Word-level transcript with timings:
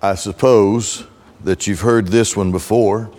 I 0.00 0.14
suppose 0.14 1.04
that 1.42 1.66
you've 1.66 1.80
heard 1.80 2.06
this 2.06 2.36
one 2.36 2.52
before. 2.52 3.10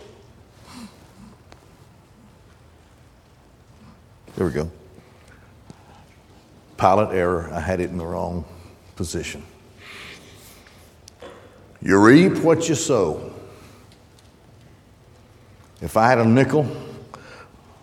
There 4.38 4.48
we 4.48 4.54
go. 4.54 4.72
Pilot 6.78 7.14
error. 7.14 7.50
I 7.52 7.60
had 7.60 7.82
it 7.82 7.90
in 7.90 7.98
the 7.98 8.06
wrong 8.06 8.46
position. 8.96 9.44
You 11.82 12.00
reap 12.00 12.38
what 12.38 12.70
you 12.70 12.76
sow. 12.76 13.34
If 15.82 15.98
I 15.98 16.08
had 16.08 16.20
a 16.20 16.26
nickel 16.26 16.66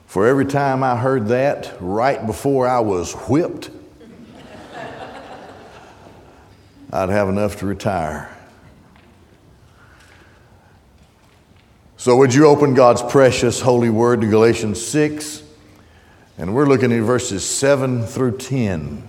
for 0.07 0.27
every 0.27 0.47
time 0.47 0.83
I 0.83 0.97
heard 0.97 1.29
that 1.29 1.77
right 1.81 2.25
before 2.27 2.67
I 2.67 2.81
was 2.81 3.13
whipped, 3.13 3.71
I'd 6.93 7.11
have 7.11 7.29
enough 7.29 7.59
to 7.59 7.67
retire. 7.67 8.36
So, 12.07 12.15
would 12.19 12.33
you 12.33 12.47
open 12.47 12.75
God's 12.75 13.03
precious 13.03 13.61
holy 13.61 13.91
word 13.91 14.21
to 14.21 14.29
Galatians 14.29 14.81
6? 14.81 15.43
And 16.39 16.55
we're 16.55 16.67
looking 16.67 16.93
at 16.93 17.03
verses 17.03 17.45
7 17.45 18.07
through 18.07 18.39
10. 18.39 19.03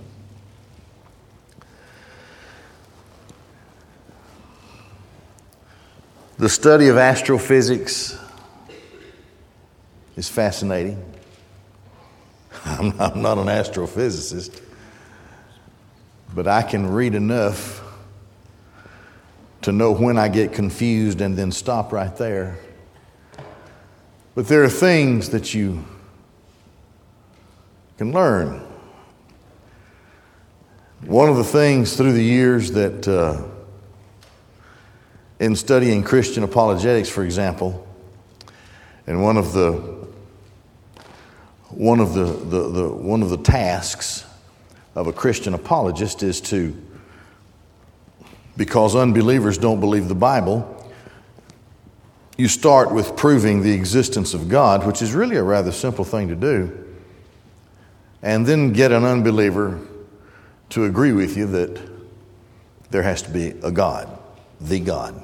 The 6.39 6.49
study 6.49 6.87
of 6.87 6.97
astrophysics 6.97 8.17
is 10.15 10.27
fascinating. 10.27 10.99
I'm 12.65 12.97
not, 12.97 13.15
I'm 13.15 13.21
not 13.21 13.37
an 13.37 13.45
astrophysicist, 13.45 14.59
but 16.33 16.47
I 16.47 16.63
can 16.63 16.87
read 16.87 17.13
enough 17.13 17.79
to 19.61 19.71
know 19.71 19.91
when 19.91 20.17
I 20.17 20.29
get 20.29 20.51
confused 20.51 21.21
and 21.21 21.37
then 21.37 21.51
stop 21.51 21.93
right 21.93 22.17
there. 22.17 22.57
But 24.37 24.47
there 24.47 24.63
are 24.63 24.69
things 24.69 25.31
that 25.31 25.55
you 25.55 25.83
can 27.97 28.11
learn. 28.11 28.61
One 31.07 31.27
of 31.27 31.37
the 31.37 31.43
things 31.43 31.97
through 31.97 32.13
the 32.13 32.23
years 32.23 32.73
that, 32.73 33.07
uh, 33.07 33.41
in 35.39 35.55
studying 35.55 36.03
Christian 36.03 36.43
apologetics, 36.43 37.09
for 37.09 37.23
example, 37.23 37.87
and 39.07 39.23
one 39.23 39.37
of 39.37 39.53
the 39.53 39.97
one 41.69 41.99
of 41.99 42.13
the, 42.13 42.25
the, 42.25 42.69
the, 42.69 42.89
one 42.89 43.23
of 43.23 43.31
the 43.31 43.37
tasks 43.37 44.23
of 44.93 45.07
a 45.07 45.13
Christian 45.13 45.55
apologist 45.55 46.21
is 46.21 46.41
to, 46.41 46.79
because 48.55 48.95
unbelievers 48.95 49.57
don't 49.57 49.79
believe 49.79 50.07
the 50.07 50.13
Bible, 50.13 50.76
you 52.37 52.47
start 52.47 52.91
with 52.91 53.15
proving 53.15 53.61
the 53.63 53.73
existence 53.73 54.33
of 54.33 54.47
God, 54.47 54.85
which 54.85 55.01
is 55.01 55.13
really 55.13 55.35
a 55.35 55.43
rather 55.43 55.71
simple 55.71 56.05
thing 56.05 56.27
to 56.27 56.35
do 56.35 56.85
and 58.21 58.45
then 58.45 58.73
get 58.73 58.91
an 58.91 59.03
unbeliever 59.03 59.79
to 60.69 60.85
agree 60.85 61.11
with 61.11 61.37
you 61.37 61.45
that 61.47 61.79
there 62.89 63.03
has 63.03 63.21
to 63.21 63.29
be 63.29 63.49
a 63.63 63.71
God, 63.71 64.09
the 64.61 64.79
God. 64.79 65.21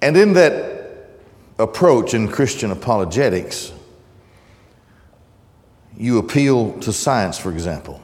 And 0.00 0.16
in 0.16 0.32
that 0.34 1.10
approach 1.58 2.12
in 2.12 2.28
Christian 2.28 2.70
apologetics, 2.70 3.72
you 5.96 6.18
appeal 6.18 6.72
to 6.80 6.92
science, 6.92 7.38
for 7.38 7.52
example. 7.52 8.01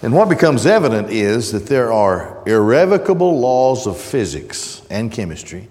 And 0.00 0.14
what 0.14 0.28
becomes 0.28 0.64
evident 0.64 1.10
is 1.10 1.50
that 1.52 1.66
there 1.66 1.92
are 1.92 2.42
irrevocable 2.46 3.40
laws 3.40 3.86
of 3.86 4.00
physics 4.00 4.82
and 4.90 5.10
chemistry, 5.10 5.68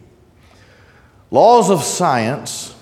laws 1.32 1.70
of 1.70 1.82
science 1.82 2.76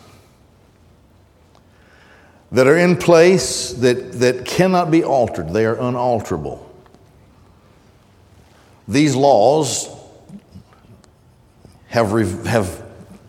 that 2.51 2.67
are 2.67 2.77
in 2.77 2.95
place 2.95 3.73
that, 3.73 4.13
that 4.13 4.45
cannot 4.45 4.89
be 4.89 5.03
altered, 5.03 5.49
they 5.49 5.65
are 5.65 5.79
unalterable. 5.79 6.61
These 8.87 9.15
laws 9.15 9.89
have, 11.87 12.11
have, 12.45 12.83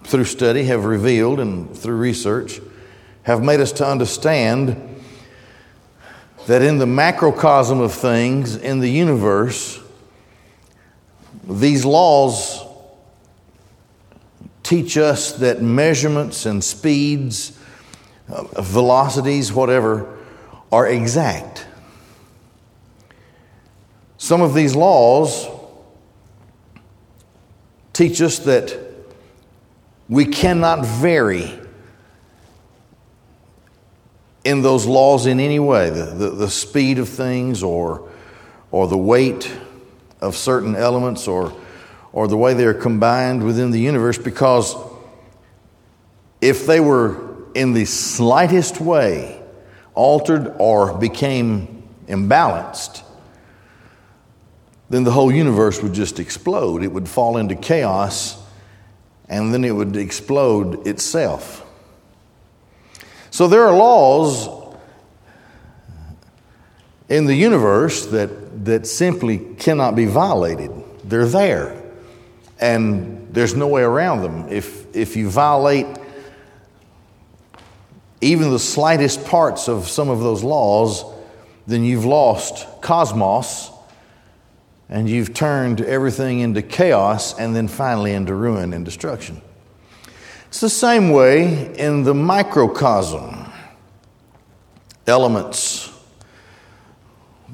through 0.04 0.24
study, 0.24 0.64
have 0.64 0.84
revealed 0.84 1.40
and 1.40 1.76
through 1.76 1.96
research, 1.96 2.60
have 3.24 3.42
made 3.42 3.60
us 3.60 3.72
to 3.72 3.86
understand 3.86 4.85
that 6.46 6.62
in 6.62 6.78
the 6.78 6.86
macrocosm 6.86 7.80
of 7.80 7.92
things 7.92 8.56
in 8.56 8.78
the 8.78 8.88
universe, 8.88 9.80
these 11.44 11.84
laws 11.84 12.64
teach 14.62 14.96
us 14.96 15.32
that 15.32 15.60
measurements 15.60 16.46
and 16.46 16.62
speeds 16.62 17.58
uh, 18.28 18.42
velocities, 18.62 19.52
whatever, 19.52 20.18
are 20.72 20.86
exact. 20.88 21.66
Some 24.18 24.40
of 24.40 24.54
these 24.54 24.74
laws 24.74 25.48
teach 27.92 28.20
us 28.20 28.38
that 28.40 28.76
we 30.08 30.24
cannot 30.24 30.84
vary 30.84 31.58
in 34.46 34.62
those 34.62 34.86
laws 34.86 35.26
in 35.26 35.40
any 35.40 35.58
way 35.58 35.90
the, 35.90 36.04
the, 36.04 36.30
the, 36.30 36.48
speed 36.48 37.00
of 37.00 37.08
things 37.08 37.64
or, 37.64 38.08
or 38.70 38.86
the 38.86 38.96
weight 38.96 39.52
of 40.20 40.36
certain 40.36 40.76
elements 40.76 41.26
or, 41.26 41.52
or 42.12 42.28
the 42.28 42.36
way 42.36 42.54
they 42.54 42.64
are 42.64 42.72
combined 42.72 43.42
within 43.42 43.72
the 43.72 43.80
universe 43.80 44.16
because 44.16 44.76
if 46.40 46.64
they 46.64 46.78
were 46.78 47.44
in 47.56 47.72
the 47.72 47.84
slightest 47.86 48.80
way 48.80 49.42
altered 49.94 50.54
or 50.60 50.96
became 50.96 51.82
imbalanced, 52.06 53.02
then 54.90 55.02
the 55.02 55.10
whole 55.10 55.32
universe 55.32 55.82
would 55.82 55.92
just 55.92 56.20
explode. 56.20 56.84
It 56.84 56.92
would 56.92 57.08
fall 57.08 57.36
into 57.36 57.56
chaos 57.56 58.40
and 59.28 59.52
then 59.52 59.64
it 59.64 59.72
would 59.72 59.96
explode 59.96 60.86
itself. 60.86 61.65
So 63.36 63.48
there 63.48 63.66
are 63.66 63.76
laws 63.76 64.48
in 67.10 67.26
the 67.26 67.34
universe 67.34 68.06
that, 68.06 68.64
that 68.64 68.86
simply 68.86 69.36
cannot 69.58 69.94
be 69.94 70.06
violated. 70.06 70.70
They're 71.04 71.26
there, 71.26 71.82
and 72.58 73.28
there's 73.34 73.54
no 73.54 73.66
way 73.68 73.82
around 73.82 74.22
them. 74.22 74.48
If, 74.48 74.96
if 74.96 75.16
you 75.16 75.28
violate 75.28 75.86
even 78.22 78.48
the 78.52 78.58
slightest 78.58 79.26
parts 79.26 79.68
of 79.68 79.86
some 79.86 80.08
of 80.08 80.20
those 80.20 80.42
laws, 80.42 81.04
then 81.66 81.84
you've 81.84 82.06
lost 82.06 82.66
cosmos 82.80 83.70
and 84.88 85.10
you've 85.10 85.34
turned 85.34 85.82
everything 85.82 86.40
into 86.40 86.62
chaos 86.62 87.38
and 87.38 87.54
then 87.54 87.68
finally 87.68 88.14
into 88.14 88.34
ruin 88.34 88.72
and 88.72 88.82
destruction. 88.82 89.42
It's 90.56 90.62
the 90.62 90.70
same 90.70 91.10
way 91.10 91.76
in 91.76 92.04
the 92.04 92.14
microcosm. 92.14 93.52
Elements, 95.06 95.92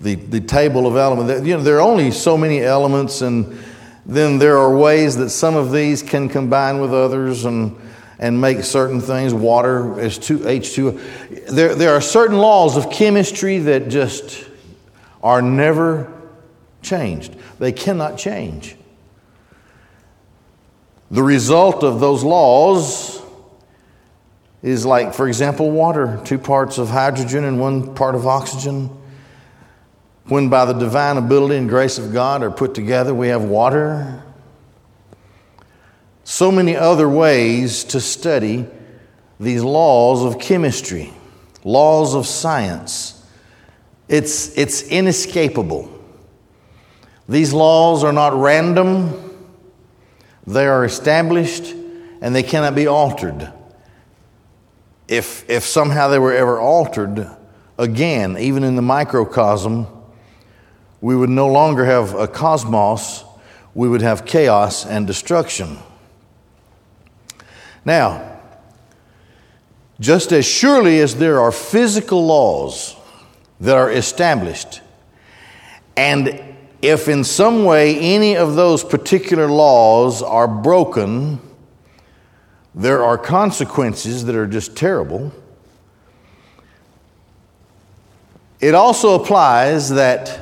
the, 0.01 0.15
the 0.15 0.41
table 0.41 0.87
of 0.87 0.95
elements. 0.95 1.45
You 1.45 1.57
know, 1.57 1.65
there 1.65 1.79
are 1.79 1.81
only 1.81 2.13
so 2.13 2.39
many 2.39 2.61
elements, 2.61 3.21
and 3.21 3.59
then 4.07 4.39
there 4.39 4.57
are 4.57 4.73
ways 4.79 5.17
that 5.17 5.31
some 5.31 5.57
of 5.57 5.73
these 5.73 6.01
can 6.01 6.29
combine 6.29 6.81
with 6.81 6.95
others, 6.95 7.45
and 7.45 7.77
and 8.21 8.41
make 8.41 8.63
certain 8.63 9.01
things. 9.01 9.35
Water 9.35 9.99
is 9.99 10.17
two, 10.17 10.39
H2. 10.39 11.49
There, 11.49 11.75
there 11.75 11.95
are 11.97 12.01
certain 12.01 12.39
laws 12.39 12.77
of 12.77 12.89
chemistry 12.89 13.59
that 13.59 13.89
just 13.89 14.49
are 15.25 15.43
never 15.43 16.13
changed. 16.83 17.35
They 17.59 17.73
cannot 17.73 18.17
change. 18.17 18.77
The 21.13 21.23
result 21.23 21.85
of 21.85 22.01
those 22.01 22.25
laws 22.25 23.21
is 24.63 24.87
like, 24.87 25.13
for 25.13 25.29
example, 25.29 25.71
water 25.71 26.19
two 26.25 26.39
parts 26.39 26.79
of 26.79 26.89
hydrogen 26.89 27.45
and 27.45 27.61
one 27.61 27.95
part 27.95 28.15
of 28.15 28.27
oxygen. 28.27 28.89
When 30.25 30.49
by 30.49 30.65
the 30.65 30.73
divine 30.73 31.19
ability 31.19 31.57
and 31.57 31.69
grace 31.69 31.99
of 31.99 32.15
God 32.15 32.43
are 32.43 32.51
put 32.51 32.75
together, 32.75 33.15
we 33.15 33.29
have 33.29 33.45
water 33.45 34.23
so 36.25 36.51
many 36.51 36.77
other 36.77 37.09
ways 37.09 37.85
to 37.85 38.01
study 38.01 38.67
these 39.39 39.63
laws 39.63 40.25
of 40.25 40.41
chemistry, 40.41 41.13
laws 41.63 42.15
of 42.15 42.27
science. 42.27 43.23
It's, 44.09 44.57
it's 44.57 44.83
inescapable. 44.85 45.91
These 47.29 47.53
laws 47.53 48.03
are 48.03 48.13
not 48.13 48.33
random, 48.35 49.32
they 50.47 50.67
are 50.67 50.85
established 50.85 51.75
and 52.21 52.35
they 52.35 52.43
cannot 52.43 52.75
be 52.75 52.87
altered. 52.87 53.53
If, 55.09 55.49
if 55.49 55.65
somehow 55.65 56.09
they 56.09 56.19
were 56.19 56.33
ever 56.33 56.59
altered, 56.59 57.29
again, 57.79 58.37
even 58.39 58.65
in 58.65 58.77
the 58.77 58.83
microcosm, 58.83 59.87
we 61.01 61.17
would 61.17 61.31
no 61.31 61.49
longer 61.49 61.85
have 61.85 62.15
a 62.15 62.29
cosmos, 62.29 63.25
we 63.75 63.89
would 63.89 64.03
have 64.03 64.25
chaos 64.25 64.87
and 64.87 65.07
destruction. 65.07 65.79
Now, 67.85 68.39
just 69.99 70.33
as 70.33 70.45
surely 70.45 71.01
as 71.01 71.17
there 71.17 71.41
are 71.41 71.53
physical 71.53 72.25
laws 72.25 72.97
that 73.61 73.77
are 73.77 73.91
established, 73.91 74.81
and 75.97 76.52
if 76.83 77.09
in 77.09 77.23
some 77.23 77.65
way 77.65 77.97
any 77.97 78.37
of 78.37 78.57
those 78.57 78.83
particular 78.83 79.47
laws 79.47 80.21
are 80.21 80.49
broken, 80.49 81.41
there 82.75 83.05
are 83.05 83.17
consequences 83.17 84.25
that 84.25 84.35
are 84.35 84.49
just 84.49 84.77
terrible. 84.77 85.33
It 88.61 88.75
also 88.75 89.15
applies 89.15 89.91
that 89.91 90.41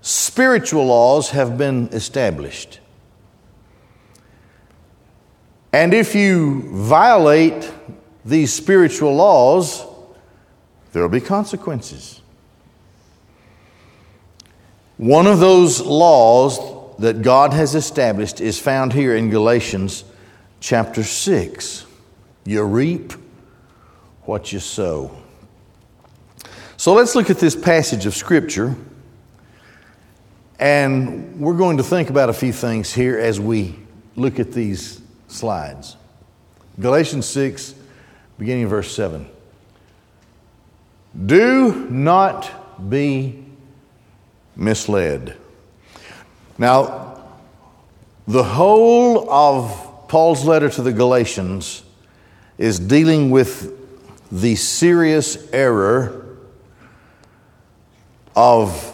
spiritual 0.00 0.86
laws 0.86 1.30
have 1.30 1.58
been 1.58 1.88
established. 1.88 2.78
And 5.72 5.92
if 5.92 6.14
you 6.14 6.62
violate 6.72 7.72
these 8.24 8.52
spiritual 8.52 9.16
laws, 9.16 9.84
there 10.92 11.02
will 11.02 11.08
be 11.08 11.20
consequences. 11.20 12.20
One 14.96 15.26
of 15.26 15.40
those 15.40 15.80
laws 15.80 16.60
that 16.98 17.22
God 17.22 17.52
has 17.52 17.74
established 17.74 18.40
is 18.40 18.60
found 18.60 18.92
here 18.92 19.16
in 19.16 19.28
Galatians 19.28 20.04
chapter 20.60 21.02
6. 21.02 21.86
You 22.44 22.62
reap 22.62 23.12
what 24.22 24.52
you 24.52 24.60
sow. 24.60 25.10
So 26.76 26.92
let's 26.92 27.16
look 27.16 27.28
at 27.28 27.38
this 27.38 27.56
passage 27.56 28.06
of 28.06 28.14
Scripture, 28.14 28.76
and 30.60 31.40
we're 31.40 31.56
going 31.56 31.78
to 31.78 31.82
think 31.82 32.10
about 32.10 32.30
a 32.30 32.32
few 32.32 32.52
things 32.52 32.92
here 32.92 33.18
as 33.18 33.40
we 33.40 33.74
look 34.14 34.38
at 34.38 34.52
these 34.52 35.00
slides. 35.26 35.96
Galatians 36.78 37.26
6, 37.26 37.74
beginning 38.38 38.64
of 38.64 38.70
verse 38.70 38.94
7. 38.94 39.28
Do 41.26 41.88
not 41.90 42.90
be 42.90 43.43
misled. 44.56 45.36
Now, 46.58 47.24
the 48.26 48.44
whole 48.44 49.30
of 49.30 50.08
Paul's 50.08 50.44
letter 50.44 50.70
to 50.70 50.82
the 50.82 50.92
Galatians 50.92 51.82
is 52.56 52.78
dealing 52.78 53.30
with 53.30 53.72
the 54.30 54.54
serious 54.54 55.50
error 55.52 56.24
of 58.36 58.90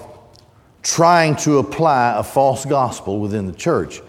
trying 0.83 1.37
to 1.37 1.59
apply 1.59 2.19
a 2.19 2.23
false 2.23 2.65
gospel 2.65 3.21
within 3.21 3.47
the 3.47 3.53
church, 3.53 4.01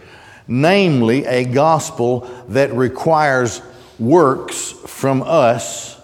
namely, 0.48 1.26
a 1.26 1.46
gospel 1.46 2.22
that 2.50 2.74
requires 2.74 3.62
works 4.00 4.72
from 4.72 5.22
us 5.24 6.00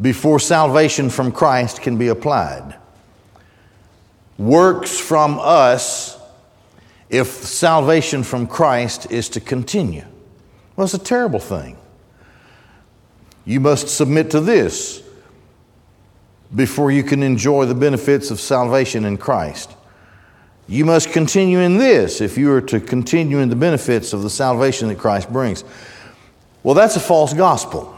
before 0.00 0.40
salvation 0.40 1.10
from 1.10 1.32
Christ 1.32 1.82
can 1.82 1.96
be 1.96 2.08
applied. 2.08 2.76
Works 4.38 4.98
from 4.98 5.38
us 5.40 6.16
if 7.10 7.26
salvation 7.26 8.22
from 8.22 8.46
Christ 8.46 9.10
is 9.10 9.28
to 9.30 9.40
continue. 9.40 10.04
Well, 10.76 10.84
it's 10.84 10.94
a 10.94 10.98
terrible 10.98 11.40
thing. 11.40 11.76
You 13.44 13.60
must 13.60 13.88
submit 13.88 14.30
to 14.30 14.40
this 14.40 15.02
before 16.54 16.90
you 16.90 17.02
can 17.02 17.22
enjoy 17.22 17.66
the 17.66 17.74
benefits 17.74 18.30
of 18.30 18.38
salvation 18.40 19.04
in 19.04 19.16
Christ. 19.16 19.74
You 20.68 20.84
must 20.84 21.10
continue 21.12 21.58
in 21.58 21.78
this 21.78 22.20
if 22.20 22.38
you 22.38 22.52
are 22.52 22.60
to 22.60 22.78
continue 22.78 23.38
in 23.38 23.48
the 23.48 23.56
benefits 23.56 24.12
of 24.12 24.22
the 24.22 24.30
salvation 24.30 24.88
that 24.88 24.98
Christ 24.98 25.32
brings. 25.32 25.64
Well, 26.62 26.74
that's 26.74 26.96
a 26.96 27.00
false 27.00 27.32
gospel. 27.32 27.97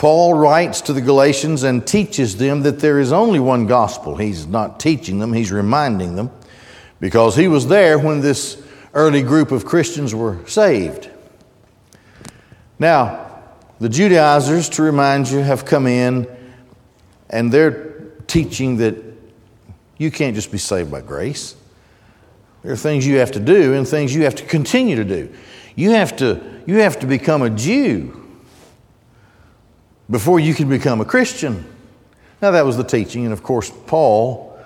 Paul 0.00 0.32
writes 0.32 0.80
to 0.80 0.94
the 0.94 1.02
Galatians 1.02 1.62
and 1.62 1.86
teaches 1.86 2.38
them 2.38 2.62
that 2.62 2.78
there 2.78 2.98
is 3.00 3.12
only 3.12 3.38
one 3.38 3.66
gospel. 3.66 4.16
He's 4.16 4.46
not 4.46 4.80
teaching 4.80 5.18
them, 5.18 5.34
he's 5.34 5.52
reminding 5.52 6.16
them 6.16 6.30
because 7.00 7.36
he 7.36 7.48
was 7.48 7.68
there 7.68 7.98
when 7.98 8.22
this 8.22 8.62
early 8.94 9.20
group 9.22 9.50
of 9.52 9.66
Christians 9.66 10.14
were 10.14 10.38
saved. 10.46 11.10
Now, 12.78 13.42
the 13.78 13.90
Judaizers, 13.90 14.70
to 14.70 14.82
remind 14.82 15.28
you, 15.28 15.40
have 15.40 15.66
come 15.66 15.86
in 15.86 16.26
and 17.28 17.52
they're 17.52 18.00
teaching 18.26 18.78
that 18.78 18.96
you 19.98 20.10
can't 20.10 20.34
just 20.34 20.50
be 20.50 20.56
saved 20.56 20.90
by 20.90 21.02
grace. 21.02 21.56
There 22.62 22.72
are 22.72 22.76
things 22.76 23.06
you 23.06 23.18
have 23.18 23.32
to 23.32 23.40
do 23.40 23.74
and 23.74 23.86
things 23.86 24.14
you 24.14 24.24
have 24.24 24.36
to 24.36 24.46
continue 24.46 24.96
to 24.96 25.04
do. 25.04 25.30
You 25.76 25.90
have 25.90 26.16
to, 26.16 26.62
you 26.66 26.76
have 26.76 27.00
to 27.00 27.06
become 27.06 27.42
a 27.42 27.50
Jew 27.50 28.19
before 30.10 30.40
you 30.40 30.54
can 30.54 30.68
become 30.68 31.00
a 31.00 31.04
Christian. 31.04 31.64
Now, 32.42 32.50
that 32.52 32.64
was 32.64 32.76
the 32.76 32.84
teaching, 32.84 33.24
and 33.24 33.32
of 33.32 33.42
course, 33.42 33.70
Paul 33.86 34.58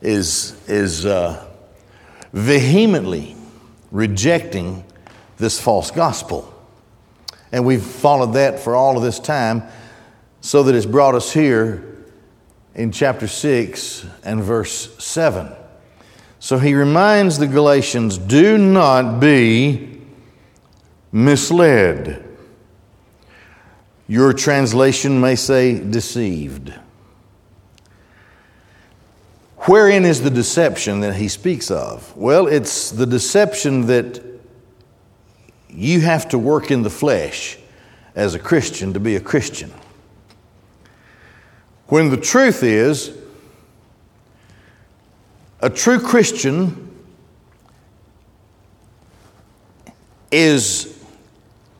is, 0.00 0.56
is 0.68 1.04
uh, 1.04 1.44
vehemently 2.32 3.36
rejecting 3.90 4.84
this 5.38 5.60
false 5.60 5.90
gospel. 5.90 6.50
And 7.52 7.64
we've 7.64 7.82
followed 7.82 8.34
that 8.34 8.60
for 8.60 8.74
all 8.74 8.96
of 8.96 9.02
this 9.02 9.18
time 9.18 9.64
so 10.40 10.62
that 10.64 10.74
it's 10.74 10.86
brought 10.86 11.14
us 11.14 11.32
here 11.32 12.04
in 12.74 12.90
chapter 12.92 13.28
6 13.28 14.06
and 14.24 14.42
verse 14.42 14.94
7. 15.02 15.52
So 16.38 16.58
he 16.58 16.74
reminds 16.74 17.38
the 17.38 17.46
Galatians 17.46 18.18
do 18.18 18.58
not 18.58 19.20
be 19.20 20.00
misled. 21.12 22.33
Your 24.06 24.32
translation 24.32 25.20
may 25.20 25.34
say 25.34 25.78
deceived. 25.78 26.74
Wherein 29.58 30.04
is 30.04 30.20
the 30.20 30.30
deception 30.30 31.00
that 31.00 31.16
he 31.16 31.28
speaks 31.28 31.70
of? 31.70 32.14
Well, 32.14 32.46
it's 32.46 32.90
the 32.90 33.06
deception 33.06 33.86
that 33.86 34.22
you 35.70 36.00
have 36.02 36.28
to 36.28 36.38
work 36.38 36.70
in 36.70 36.82
the 36.82 36.90
flesh 36.90 37.58
as 38.14 38.34
a 38.34 38.38
Christian 38.38 38.92
to 38.92 39.00
be 39.00 39.16
a 39.16 39.20
Christian. 39.20 39.72
When 41.86 42.10
the 42.10 42.18
truth 42.18 42.62
is, 42.62 43.16
a 45.60 45.70
true 45.70 45.98
Christian 45.98 46.90
is 50.30 51.02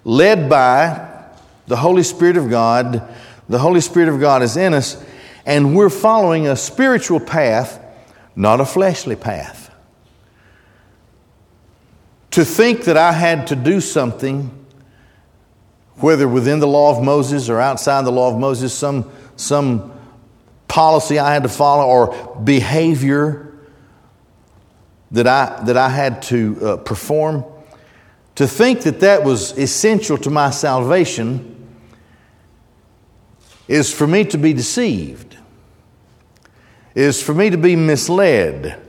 led 0.05 0.49
by 0.49 1.14
the 1.67 1.77
Holy 1.77 2.03
Spirit 2.03 2.37
of 2.37 2.51
God. 2.51 3.09
The 3.49 3.59
Holy 3.59 3.81
Spirit 3.81 4.09
of 4.09 4.21
God 4.21 4.43
is 4.43 4.57
in 4.57 4.73
us, 4.73 5.03
and 5.45 5.77
we're 5.77 5.91
following 5.91 6.47
a 6.47 6.57
spiritual 6.57 7.21
path, 7.21 7.79
not 8.35 8.61
a 8.61 8.65
fleshly 8.65 9.17
path. 9.17 9.71
To 12.33 12.45
think 12.45 12.85
that 12.85 12.97
I 12.97 13.13
had 13.13 13.47
to 13.49 13.57
do 13.57 13.81
something, 13.81 14.51
whether 15.97 16.27
within 16.27 16.59
the 16.59 16.67
law 16.67 16.97
of 16.97 17.05
Moses 17.05 17.49
or 17.49 17.61
outside 17.61 18.05
the 18.05 18.13
law 18.13 18.33
of 18.33 18.39
Moses, 18.39 18.73
some, 18.73 19.11
some 19.37 19.93
policy 20.67 21.19
I 21.19 21.33
had 21.33 21.45
to 21.45 21.49
follow 21.49 21.87
or 21.87 22.41
behavior 22.43 23.55
that 25.13 25.27
I, 25.29 25.63
that 25.67 25.77
I 25.77 25.91
had 25.91 26.23
to 26.23 26.59
uh, 26.61 26.77
perform, 26.79 27.45
to 28.35 28.49
think 28.49 28.81
that 28.81 29.01
that 29.01 29.23
was 29.23 29.57
essential 29.57 30.19
to 30.19 30.31
my 30.31 30.51
salvation 30.51 31.54
is 33.69 33.93
for 33.93 34.07
me 34.07 34.25
to 34.25 34.39
be 34.39 34.53
deceived, 34.53 35.37
is 36.95 37.23
for 37.23 37.35
me 37.35 37.51
to 37.51 37.59
be 37.59 37.77
misled. 37.77 38.81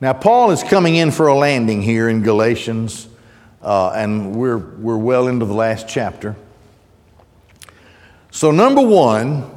Now, 0.00 0.12
Paul 0.12 0.50
is 0.50 0.62
coming 0.62 0.96
in 0.96 1.10
for 1.10 1.28
a 1.28 1.34
landing 1.34 1.82
here 1.82 2.08
in 2.08 2.22
Galatians, 2.22 3.08
uh, 3.62 3.90
and 3.90 4.34
we're, 4.34 4.58
we're 4.58 4.96
well 4.96 5.28
into 5.28 5.44
the 5.44 5.54
last 5.54 5.88
chapter. 5.88 6.36
So, 8.30 8.50
number 8.50 8.82
one, 8.82 9.50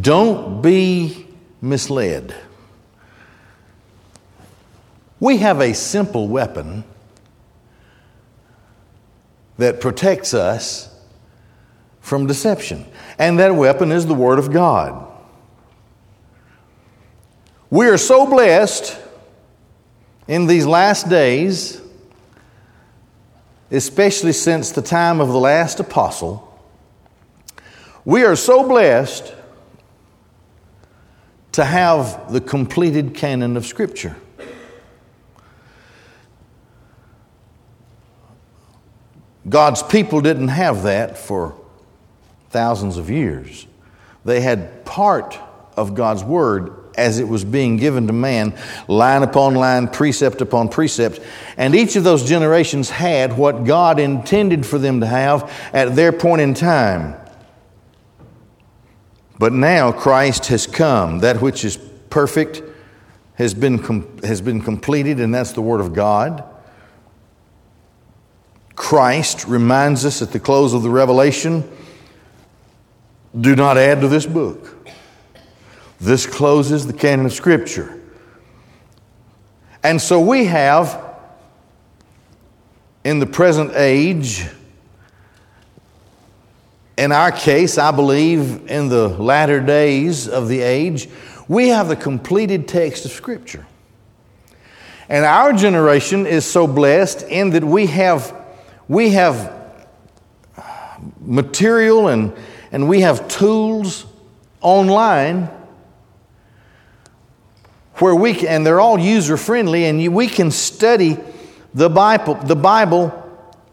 don't 0.00 0.60
be 0.60 1.26
misled. 1.60 2.34
We 5.20 5.38
have 5.38 5.60
a 5.60 5.72
simple 5.72 6.28
weapon 6.28 6.84
that 9.56 9.80
protects 9.80 10.34
us 10.34 10.93
from 12.04 12.26
deception, 12.26 12.84
and 13.18 13.38
that 13.38 13.54
weapon 13.54 13.90
is 13.90 14.04
the 14.04 14.12
Word 14.12 14.38
of 14.38 14.52
God. 14.52 15.10
We 17.70 17.86
are 17.86 17.96
so 17.96 18.26
blessed 18.26 18.98
in 20.28 20.46
these 20.46 20.66
last 20.66 21.08
days, 21.08 21.80
especially 23.70 24.34
since 24.34 24.70
the 24.70 24.82
time 24.82 25.18
of 25.18 25.28
the 25.28 25.38
last 25.38 25.80
apostle 25.80 26.46
We 28.04 28.24
are 28.24 28.36
so 28.36 28.68
blessed 28.68 29.34
to 31.52 31.64
have 31.64 32.30
the 32.30 32.40
completed 32.42 33.14
canon 33.14 33.56
of 33.56 33.64
Scripture. 33.64 34.14
God's 39.48 39.82
people 39.82 40.20
didn't 40.20 40.48
have 40.48 40.82
that 40.82 41.16
for 41.16 41.63
thousands 42.54 42.98
of 42.98 43.10
years. 43.10 43.66
They 44.24 44.40
had 44.40 44.84
part 44.84 45.36
of 45.76 45.96
God's 45.96 46.22
Word 46.22 46.72
as 46.96 47.18
it 47.18 47.26
was 47.26 47.44
being 47.44 47.78
given 47.78 48.06
to 48.06 48.12
man, 48.12 48.56
line 48.86 49.24
upon 49.24 49.56
line, 49.56 49.88
precept 49.88 50.40
upon 50.40 50.68
precept. 50.68 51.18
And 51.56 51.74
each 51.74 51.96
of 51.96 52.04
those 52.04 52.22
generations 52.22 52.90
had 52.90 53.36
what 53.36 53.64
God 53.64 53.98
intended 53.98 54.64
for 54.64 54.78
them 54.78 55.00
to 55.00 55.06
have 55.06 55.50
at 55.72 55.96
their 55.96 56.12
point 56.12 56.42
in 56.42 56.54
time. 56.54 57.16
But 59.36 59.52
now 59.52 59.90
Christ 59.90 60.46
has 60.46 60.68
come. 60.68 61.18
That 61.18 61.42
which 61.42 61.64
is 61.64 61.76
perfect 62.08 62.62
has 63.34 63.52
been, 63.52 63.80
com- 63.80 64.18
has 64.18 64.40
been 64.40 64.62
completed, 64.62 65.18
and 65.18 65.34
that's 65.34 65.54
the 65.54 65.60
Word 65.60 65.80
of 65.80 65.92
God. 65.92 66.44
Christ 68.76 69.48
reminds 69.48 70.04
us 70.04 70.22
at 70.22 70.30
the 70.30 70.38
close 70.38 70.72
of 70.72 70.84
the 70.84 70.90
Revelation 70.90 71.68
do 73.38 73.56
not 73.56 73.76
add 73.76 74.00
to 74.00 74.08
this 74.08 74.26
book. 74.26 74.88
This 76.00 76.26
closes 76.26 76.86
the 76.86 76.92
canon 76.92 77.26
of 77.26 77.32
Scripture. 77.32 78.00
And 79.82 80.00
so 80.00 80.20
we 80.20 80.46
have, 80.46 81.02
in 83.04 83.18
the 83.18 83.26
present 83.26 83.72
age, 83.74 84.46
in 86.96 87.10
our 87.10 87.32
case, 87.32 87.76
I 87.76 87.90
believe 87.90 88.70
in 88.70 88.88
the 88.88 89.08
latter 89.08 89.60
days 89.60 90.28
of 90.28 90.48
the 90.48 90.60
age, 90.60 91.08
we 91.48 91.68
have 91.68 91.88
the 91.88 91.96
completed 91.96 92.68
text 92.68 93.04
of 93.04 93.10
Scripture. 93.10 93.66
And 95.08 95.24
our 95.24 95.52
generation 95.52 96.26
is 96.26 96.46
so 96.46 96.66
blessed 96.66 97.22
in 97.24 97.50
that 97.50 97.64
we 97.64 97.86
have, 97.86 98.34
we 98.88 99.10
have 99.10 99.52
material 101.20 102.08
and, 102.08 102.32
and 102.74 102.88
we 102.88 103.02
have 103.02 103.28
tools 103.28 104.04
online 104.60 105.48
where 107.98 108.16
we 108.16 108.34
can, 108.34 108.48
and 108.48 108.66
they're 108.66 108.80
all 108.80 108.98
user 108.98 109.36
friendly, 109.36 109.84
and 109.84 110.02
you, 110.02 110.10
we 110.10 110.26
can 110.26 110.50
study 110.50 111.16
the 111.72 111.88
Bible, 111.88 112.34
the 112.34 112.56
Bible 112.56 113.12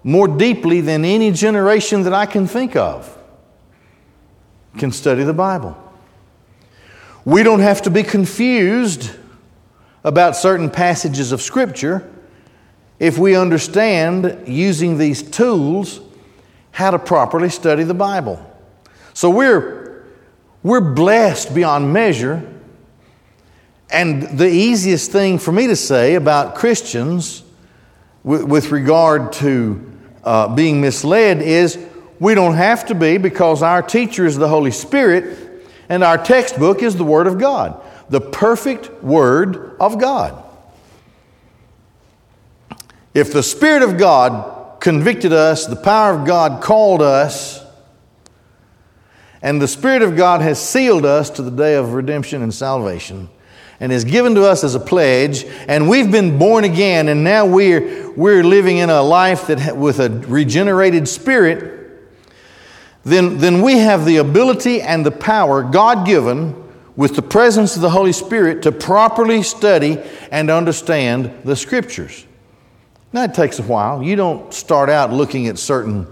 more 0.04 0.28
deeply 0.28 0.82
than 0.82 1.04
any 1.04 1.32
generation 1.32 2.04
that 2.04 2.14
I 2.14 2.28
can 2.28 2.46
think 2.46 2.76
of 2.76 3.18
can 4.78 4.92
study 4.92 5.24
the 5.24 5.34
Bible. 5.34 5.76
We 7.26 7.42
don't 7.42 7.62
have 7.62 7.82
to 7.82 7.90
be 7.90 8.04
confused 8.04 9.10
about 10.04 10.36
certain 10.36 10.70
passages 10.70 11.32
of 11.32 11.42
Scripture 11.42 12.08
if 13.00 13.18
we 13.18 13.36
understand 13.36 14.48
using 14.48 15.00
these 15.00 15.24
tools 15.24 16.02
how 16.70 16.92
to 16.92 17.00
properly 17.00 17.50
study 17.50 17.82
the 17.82 17.96
Bible. 17.96 18.48
So 19.14 19.30
we're, 19.30 20.06
we're 20.64 20.82
blessed 20.82 21.54
beyond 21.54 21.92
measure 21.92 22.48
and 23.92 24.24
the 24.38 24.48
easiest 24.48 25.12
thing 25.12 25.38
for 25.38 25.52
me 25.52 25.68
to 25.68 25.76
say 25.76 26.16
about 26.16 26.56
Christians 26.56 27.44
with, 28.24 28.44
with 28.44 28.72
regard 28.72 29.34
to 29.34 29.92
uh, 30.24 30.56
being 30.56 30.80
misled 30.80 31.42
is 31.42 31.78
we 32.20 32.34
don't 32.34 32.54
have 32.54 32.86
to 32.86 32.96
be 32.96 33.18
because 33.18 33.62
our 33.62 33.82
teacher 33.82 34.26
is 34.26 34.38
the 34.38 34.48
Holy 34.48 34.72
Spirit 34.72 35.66
and 35.90 36.06
our 36.06 36.18
textbook 36.18 36.82
is 36.82 36.96
the 36.96 37.04
Word 37.04 37.28
of 37.28 37.38
God, 37.38 37.82
the 38.10 38.22
perfect 38.22 39.04
Word 39.04 39.76
of 39.80 40.00
God. 40.00 40.42
If 43.14 43.34
the 43.34 43.44
Spirit 43.44 43.84
of 43.84 43.98
God 43.98 44.80
convicted 44.80 45.34
us, 45.34 45.66
the 45.66 45.76
power 45.76 46.14
of 46.14 46.26
God 46.26 46.64
called 46.64 47.02
us, 47.02 47.61
and 49.42 49.62
the 49.62 49.68
Spirit 49.68 50.02
of 50.02 50.16
God 50.16 50.42
has 50.42 50.62
sealed 50.62 51.06
us 51.06 51.30
to 51.32 51.42
the 51.42 51.52
day 51.52 51.76
of 51.76 51.94
redemption 51.94 52.42
and 52.42 52.54
salvation, 52.54 53.30
and 53.80 53.92
is 53.92 54.04
given 54.04 54.36
to 54.36 54.44
us 54.44 54.64
as 54.64 54.76
a 54.76 54.80
pledge, 54.80 55.46
and 55.68 55.90
we've 55.90 56.12
been 56.12 56.38
born 56.38 56.64
again, 56.64 57.08
and 57.08 57.24
now 57.24 57.46
we're, 57.46 58.12
we're 58.12 58.44
living 58.44 58.78
in 58.78 58.90
a 58.90 59.02
life 59.02 59.48
that 59.48 59.76
with 59.76 60.00
a 60.00 60.10
regenerated 60.10 61.08
spirit, 61.08 61.80
then, 63.04 63.40
then 63.40 63.64
we 63.64 63.80
have 63.80 64.06
the 64.06 64.18
ability 64.18 64.82
and 64.82 65.04
the 65.04 65.12
power, 65.12 65.64
God 65.64 66.06
given, 66.06 66.56
with 66.96 67.16
the 67.16 67.22
presence 67.24 67.76
of 67.76 67.82
the 67.82 67.90
Holy 67.90 68.12
Spirit, 68.12 68.62
to 68.64 68.72
properly 68.72 69.42
study 69.42 69.98
and 70.32 70.52
understand 70.52 71.32
the 71.44 71.56
Scriptures. 71.56 72.28
Now, 73.14 73.24
it 73.24 73.34
takes 73.34 73.58
a 73.58 73.64
while. 73.64 74.04
You 74.04 74.16
don't 74.16 74.54
start 74.54 74.90
out 74.90 75.12
looking 75.12 75.48
at 75.48 75.58
certain 75.58 76.06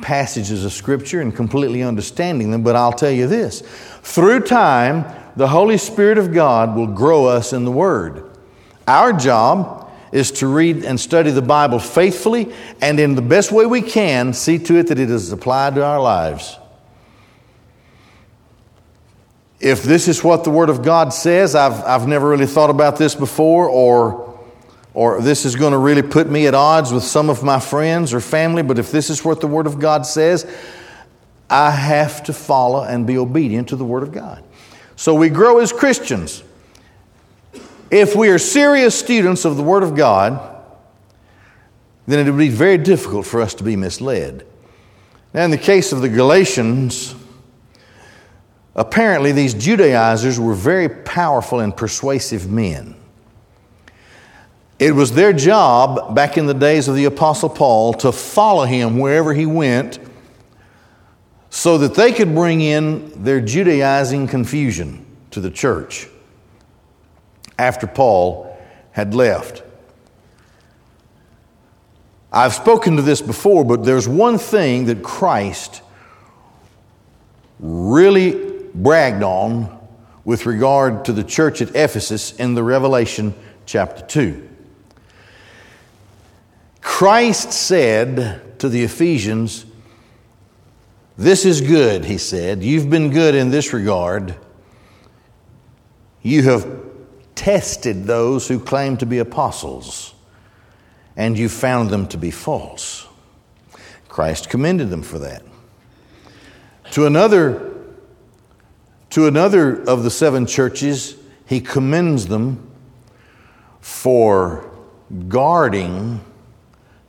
passages 0.00 0.64
of 0.64 0.72
Scripture 0.72 1.20
and 1.20 1.34
completely 1.34 1.82
understanding 1.82 2.50
them, 2.50 2.62
but 2.62 2.76
I'll 2.76 2.92
tell 2.92 3.10
you 3.10 3.26
this 3.26 3.62
through 4.02 4.40
time, 4.40 5.04
the 5.36 5.48
Holy 5.48 5.78
Spirit 5.78 6.18
of 6.18 6.32
God 6.32 6.74
will 6.76 6.86
grow 6.86 7.26
us 7.26 7.52
in 7.52 7.64
the 7.64 7.70
Word. 7.70 8.24
Our 8.86 9.12
job 9.12 9.90
is 10.12 10.30
to 10.32 10.46
read 10.46 10.84
and 10.84 10.98
study 10.98 11.30
the 11.30 11.42
Bible 11.42 11.78
faithfully 11.78 12.52
and 12.80 12.98
in 12.98 13.14
the 13.14 13.22
best 13.22 13.52
way 13.52 13.66
we 13.66 13.82
can 13.82 14.32
see 14.32 14.58
to 14.58 14.76
it 14.76 14.86
that 14.86 14.98
it 14.98 15.10
is 15.10 15.30
applied 15.32 15.74
to 15.74 15.84
our 15.84 16.00
lives. 16.00 16.56
If 19.60 19.82
this 19.82 20.08
is 20.08 20.22
what 20.22 20.44
the 20.44 20.50
Word 20.50 20.70
of 20.70 20.82
God 20.82 21.12
says, 21.12 21.54
I've, 21.54 21.84
I've 21.84 22.06
never 22.06 22.28
really 22.28 22.46
thought 22.46 22.70
about 22.70 22.96
this 22.96 23.14
before, 23.14 23.68
or, 23.68 24.27
or 24.98 25.22
this 25.22 25.44
is 25.44 25.54
going 25.54 25.70
to 25.70 25.78
really 25.78 26.02
put 26.02 26.28
me 26.28 26.48
at 26.48 26.54
odds 26.54 26.92
with 26.92 27.04
some 27.04 27.30
of 27.30 27.44
my 27.44 27.60
friends 27.60 28.12
or 28.12 28.20
family, 28.20 28.64
but 28.64 28.80
if 28.80 28.90
this 28.90 29.10
is 29.10 29.24
what 29.24 29.40
the 29.40 29.46
Word 29.46 29.68
of 29.68 29.78
God 29.78 30.04
says, 30.04 30.44
I 31.48 31.70
have 31.70 32.24
to 32.24 32.32
follow 32.32 32.82
and 32.82 33.06
be 33.06 33.16
obedient 33.16 33.68
to 33.68 33.76
the 33.76 33.84
Word 33.84 34.02
of 34.02 34.10
God. 34.10 34.42
So 34.96 35.14
we 35.14 35.28
grow 35.28 35.60
as 35.60 35.72
Christians. 35.72 36.42
If 37.92 38.16
we 38.16 38.30
are 38.30 38.38
serious 38.38 38.98
students 38.98 39.44
of 39.44 39.56
the 39.56 39.62
Word 39.62 39.84
of 39.84 39.94
God, 39.94 40.64
then 42.08 42.26
it 42.26 42.28
would 42.28 42.36
be 42.36 42.48
very 42.48 42.76
difficult 42.76 43.24
for 43.24 43.40
us 43.40 43.54
to 43.54 43.62
be 43.62 43.76
misled. 43.76 44.44
Now, 45.32 45.44
in 45.44 45.52
the 45.52 45.58
case 45.58 45.92
of 45.92 46.00
the 46.00 46.08
Galatians, 46.08 47.14
apparently 48.74 49.30
these 49.30 49.54
Judaizers 49.54 50.40
were 50.40 50.54
very 50.54 50.88
powerful 50.88 51.60
and 51.60 51.76
persuasive 51.76 52.50
men. 52.50 52.96
It 54.78 54.94
was 54.94 55.12
their 55.12 55.32
job 55.32 56.14
back 56.14 56.38
in 56.38 56.46
the 56.46 56.54
days 56.54 56.86
of 56.86 56.94
the 56.94 57.06
Apostle 57.06 57.48
Paul 57.48 57.94
to 57.94 58.12
follow 58.12 58.64
him 58.64 58.98
wherever 58.98 59.34
he 59.34 59.44
went 59.44 59.98
so 61.50 61.78
that 61.78 61.94
they 61.94 62.12
could 62.12 62.34
bring 62.34 62.60
in 62.60 63.24
their 63.24 63.40
Judaizing 63.40 64.28
confusion 64.28 65.04
to 65.32 65.40
the 65.40 65.50
church 65.50 66.08
after 67.58 67.88
Paul 67.88 68.56
had 68.92 69.14
left. 69.14 69.64
I've 72.30 72.54
spoken 72.54 72.96
to 72.96 73.02
this 73.02 73.20
before, 73.20 73.64
but 73.64 73.84
there's 73.84 74.06
one 74.06 74.38
thing 74.38 74.84
that 74.86 75.02
Christ 75.02 75.82
really 77.58 78.62
bragged 78.74 79.24
on 79.24 79.76
with 80.24 80.46
regard 80.46 81.06
to 81.06 81.12
the 81.12 81.24
church 81.24 81.62
at 81.62 81.74
Ephesus 81.74 82.32
in 82.36 82.54
the 82.54 82.62
Revelation 82.62 83.34
chapter 83.66 84.04
2. 84.04 84.47
Christ 86.80 87.52
said 87.52 88.58
to 88.60 88.68
the 88.68 88.82
Ephesians, 88.82 89.64
this 91.16 91.44
is 91.44 91.60
good, 91.60 92.04
he 92.04 92.16
said. 92.16 92.62
You've 92.62 92.88
been 92.88 93.10
good 93.10 93.34
in 93.34 93.50
this 93.50 93.72
regard. 93.72 94.36
You 96.22 96.44
have 96.44 96.66
tested 97.34 98.04
those 98.04 98.46
who 98.46 98.60
claim 98.60 98.96
to 98.98 99.06
be 99.06 99.18
apostles, 99.18 100.14
and 101.16 101.36
you 101.36 101.48
found 101.48 101.90
them 101.90 102.06
to 102.08 102.16
be 102.16 102.30
false. 102.30 103.06
Christ 104.08 104.48
commended 104.48 104.90
them 104.90 105.02
for 105.02 105.18
that. 105.18 105.42
To 106.92 107.06
another, 107.06 107.74
to 109.10 109.26
another 109.26 109.82
of 109.84 110.04
the 110.04 110.10
seven 110.10 110.46
churches, 110.46 111.16
he 111.46 111.60
commends 111.60 112.26
them 112.26 112.70
for 113.80 114.70
guarding. 115.28 116.20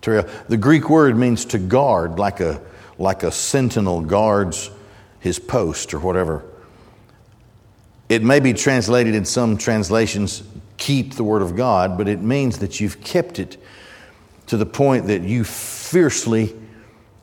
The 0.01 0.57
Greek 0.59 0.89
word 0.89 1.17
means 1.17 1.45
to 1.45 1.59
guard, 1.59 2.19
like 2.19 2.39
a 2.39 2.61
like 2.97 3.23
a 3.23 3.31
sentinel 3.31 4.01
guards 4.01 4.69
his 5.19 5.39
post 5.39 5.93
or 5.93 5.99
whatever. 5.99 6.43
It 8.07 8.23
may 8.23 8.39
be 8.39 8.53
translated 8.53 9.15
in 9.15 9.25
some 9.25 9.57
translations, 9.57 10.43
keep 10.77 11.15
the 11.15 11.23
Word 11.23 11.41
of 11.41 11.55
God, 11.55 11.97
but 11.97 12.07
it 12.07 12.21
means 12.21 12.59
that 12.59 12.79
you've 12.79 13.01
kept 13.01 13.39
it 13.39 13.57
to 14.47 14.57
the 14.57 14.65
point 14.65 15.07
that 15.07 15.21
you 15.21 15.43
fiercely, 15.43 16.55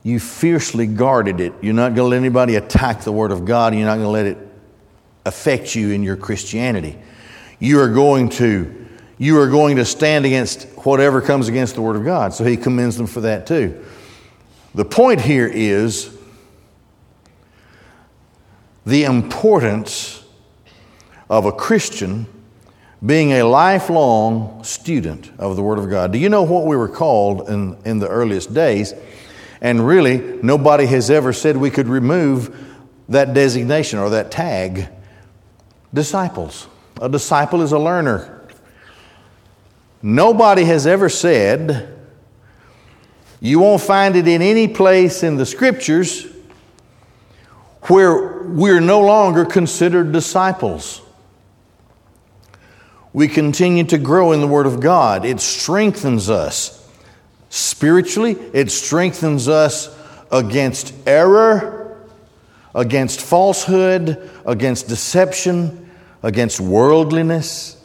you 0.02 0.21
fiercely 0.21 0.87
guarded 0.87 1.40
it. 1.40 1.52
You're 1.61 1.75
not 1.75 1.95
going 1.95 2.11
to 2.11 2.11
let 2.11 2.18
anybody 2.18 2.54
attack 2.54 3.02
the 3.02 3.12
Word 3.12 3.33
of 3.33 3.45
God. 3.45 3.75
You're 3.75 3.87
not 3.87 3.97
going 3.97 4.06
to 4.06 4.11
let 4.11 4.26
it 4.26 4.38
affect 5.25 5.75
you 5.75 5.90
in 5.90 6.02
your 6.02 6.16
Christianity. 6.16 6.99
You 7.59 7.80
are 7.80 7.88
going 7.88 8.28
to 8.30 8.85
you 9.18 9.40
are 9.40 9.49
going 9.49 9.76
to 9.76 9.87
stand 9.87 10.26
against 10.26 10.75
whatever 10.87 11.21
comes 11.21 11.49
against 11.49 11.75
the 11.75 11.83
Word 11.83 11.97
of 11.97 12.05
God. 12.05 12.33
So 12.33 12.45
he 12.45 12.57
commends 12.57 12.97
them 12.97 13.07
for 13.07 13.21
that 13.23 13.47
too. 13.47 13.85
The 14.75 14.85
point 14.85 15.21
here 15.21 15.47
is 15.47 16.16
the 18.85 19.05
importance 19.05 20.25
of 21.28 21.45
a 21.45 21.52
Christian 21.52 22.26
being 23.05 23.33
a 23.33 23.43
lifelong 23.43 24.62
student 24.64 25.31
of 25.38 25.57
the 25.57 25.62
Word 25.62 25.78
of 25.78 25.90
God. 25.90 26.12
Do 26.12 26.19
you 26.19 26.28
know 26.28 26.43
what 26.43 26.66
we 26.66 26.76
were 26.76 26.88
called 26.88 27.49
in, 27.49 27.76
in 27.85 27.99
the 27.99 28.09
earliest 28.09 28.55
days? 28.55 28.95
And 29.61 29.87
really, 29.87 30.19
nobody 30.43 30.87
has 30.87 31.11
ever 31.11 31.33
said 31.33 31.57
we 31.57 31.71
could 31.71 31.88
remove 31.88 32.55
that 33.09 33.35
designation 33.35 33.99
or 33.99 34.11
that 34.11 34.31
tag 34.31 34.88
disciples. 35.93 36.66
A 37.00 37.09
disciple 37.09 37.62
is 37.62 37.73
a 37.73 37.78
learner. 37.78 38.36
Nobody 40.08 40.62
has 40.66 40.86
ever 40.86 41.08
said, 41.08 41.92
you 43.40 43.58
won't 43.58 43.82
find 43.82 44.14
it 44.14 44.28
in 44.28 44.40
any 44.40 44.68
place 44.68 45.25
in 45.25 45.34
the 45.34 45.44
scriptures 45.44 46.28
where 47.88 48.44
we're 48.44 48.78
no 48.78 49.00
longer 49.00 49.44
considered 49.44 50.12
disciples. 50.12 51.02
We 53.12 53.26
continue 53.26 53.82
to 53.82 53.98
grow 53.98 54.30
in 54.30 54.40
the 54.40 54.46
Word 54.46 54.66
of 54.66 54.78
God. 54.78 55.25
It 55.25 55.40
strengthens 55.40 56.30
us 56.30 56.88
spiritually, 57.50 58.36
it 58.52 58.70
strengthens 58.70 59.48
us 59.48 59.92
against 60.30 60.94
error, 61.04 61.98
against 62.76 63.20
falsehood, 63.20 64.30
against 64.46 64.86
deception, 64.86 65.90
against 66.22 66.60
worldliness. 66.60 67.75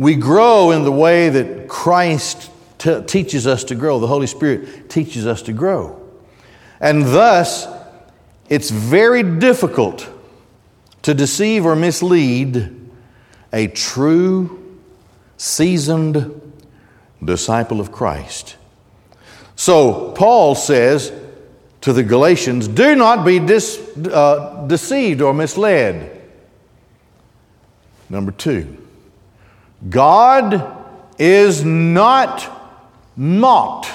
We 0.00 0.14
grow 0.14 0.70
in 0.70 0.84
the 0.84 0.90
way 0.90 1.28
that 1.28 1.68
Christ 1.68 2.50
t- 2.78 3.02
teaches 3.02 3.46
us 3.46 3.64
to 3.64 3.74
grow, 3.74 3.98
the 3.98 4.06
Holy 4.06 4.26
Spirit 4.26 4.88
teaches 4.88 5.26
us 5.26 5.42
to 5.42 5.52
grow. 5.52 6.00
And 6.80 7.04
thus, 7.04 7.68
it's 8.48 8.70
very 8.70 9.22
difficult 9.22 10.08
to 11.02 11.12
deceive 11.12 11.66
or 11.66 11.76
mislead 11.76 12.74
a 13.52 13.66
true, 13.66 14.78
seasoned 15.36 16.50
disciple 17.22 17.78
of 17.78 17.92
Christ. 17.92 18.56
So, 19.54 20.12
Paul 20.12 20.54
says 20.54 21.12
to 21.82 21.92
the 21.92 22.02
Galatians, 22.02 22.68
do 22.68 22.94
not 22.94 23.26
be 23.26 23.38
dis, 23.38 23.78
uh, 24.10 24.64
deceived 24.66 25.20
or 25.20 25.34
misled. 25.34 26.22
Number 28.08 28.32
two, 28.32 28.78
God 29.88 30.76
is 31.18 31.64
not 31.64 32.48
mocked. 33.16 33.90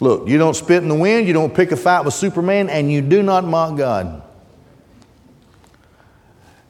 Look, 0.00 0.28
you 0.28 0.38
don't 0.38 0.54
spit 0.54 0.82
in 0.82 0.88
the 0.88 0.94
wind, 0.94 1.26
you 1.26 1.34
don't 1.34 1.54
pick 1.54 1.72
a 1.72 1.76
fight 1.76 2.04
with 2.04 2.14
Superman, 2.14 2.70
and 2.70 2.90
you 2.90 3.02
do 3.02 3.22
not 3.22 3.44
mock 3.44 3.76
God. 3.76 4.22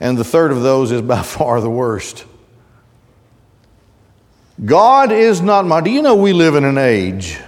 And 0.01 0.19
the 0.19 0.25
third 0.25 0.51
of 0.51 0.63
those 0.63 0.91
is 0.91 1.03
by 1.03 1.23
far 1.23 1.61
the 1.61 1.71
worst. 1.71 2.25
God 4.63 5.13
is 5.13 5.41
not 5.41 5.65
mocked. 5.65 5.87
Do 5.87 5.91
you 5.91 6.03
know 6.03 6.17
we 6.17 6.33
live 6.33 6.55
in 6.55 6.65
an 6.65 6.77
age, 6.77 7.39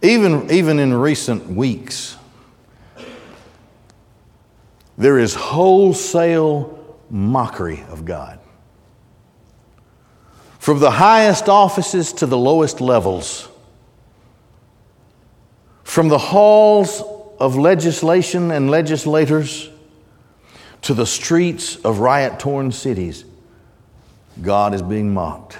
even, 0.00 0.50
even 0.50 0.78
in 0.78 0.94
recent 0.94 1.48
weeks, 1.48 2.16
there 4.96 5.18
is 5.18 5.34
wholesale 5.34 6.81
mockery 7.12 7.84
of 7.90 8.04
God. 8.06 8.40
From 10.58 10.80
the 10.80 10.90
highest 10.90 11.48
offices 11.48 12.12
to 12.14 12.26
the 12.26 12.38
lowest 12.38 12.80
levels, 12.80 13.48
from 15.84 16.08
the 16.08 16.18
halls 16.18 17.02
of 17.38 17.56
legislation 17.56 18.50
and 18.50 18.70
legislators 18.70 19.68
to 20.80 20.94
the 20.94 21.04
streets 21.04 21.76
of 21.76 21.98
riot 21.98 22.40
torn 22.40 22.72
cities, 22.72 23.24
God 24.40 24.72
is 24.72 24.80
being 24.80 25.12
mocked. 25.12 25.58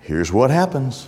Here's 0.00 0.32
what 0.32 0.50
happens. 0.50 1.06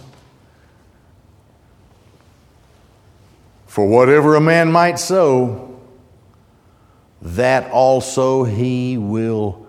For 3.66 3.86
whatever 3.86 4.36
a 4.36 4.40
man 4.40 4.70
might 4.70 4.98
sow, 4.98 5.75
that 7.34 7.70
also 7.72 8.44
he 8.44 8.96
will 8.96 9.66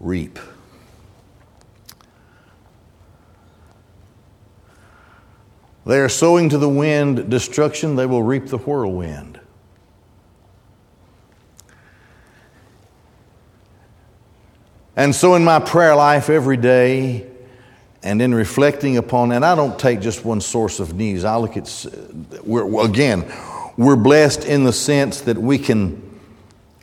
reap. 0.00 0.40
They 5.86 6.00
are 6.00 6.08
sowing 6.08 6.48
to 6.48 6.58
the 6.58 6.68
wind 6.68 7.30
destruction, 7.30 7.94
they 7.94 8.06
will 8.06 8.22
reap 8.22 8.46
the 8.46 8.58
whirlwind. 8.58 9.38
And 14.96 15.14
so, 15.14 15.34
in 15.34 15.44
my 15.44 15.60
prayer 15.60 15.94
life 15.94 16.28
every 16.30 16.56
day, 16.56 17.28
and 18.02 18.20
in 18.20 18.34
reflecting 18.34 18.96
upon, 18.96 19.30
and 19.30 19.44
I 19.44 19.54
don't 19.54 19.78
take 19.78 20.00
just 20.00 20.24
one 20.24 20.40
source 20.40 20.80
of 20.80 20.94
news. 20.94 21.24
I 21.24 21.36
look 21.36 21.56
at, 21.56 21.86
we're, 22.42 22.84
again, 22.84 23.32
we're 23.76 23.96
blessed 23.96 24.44
in 24.44 24.64
the 24.64 24.72
sense 24.72 25.22
that 25.22 25.38
we 25.38 25.58
can 25.58 26.03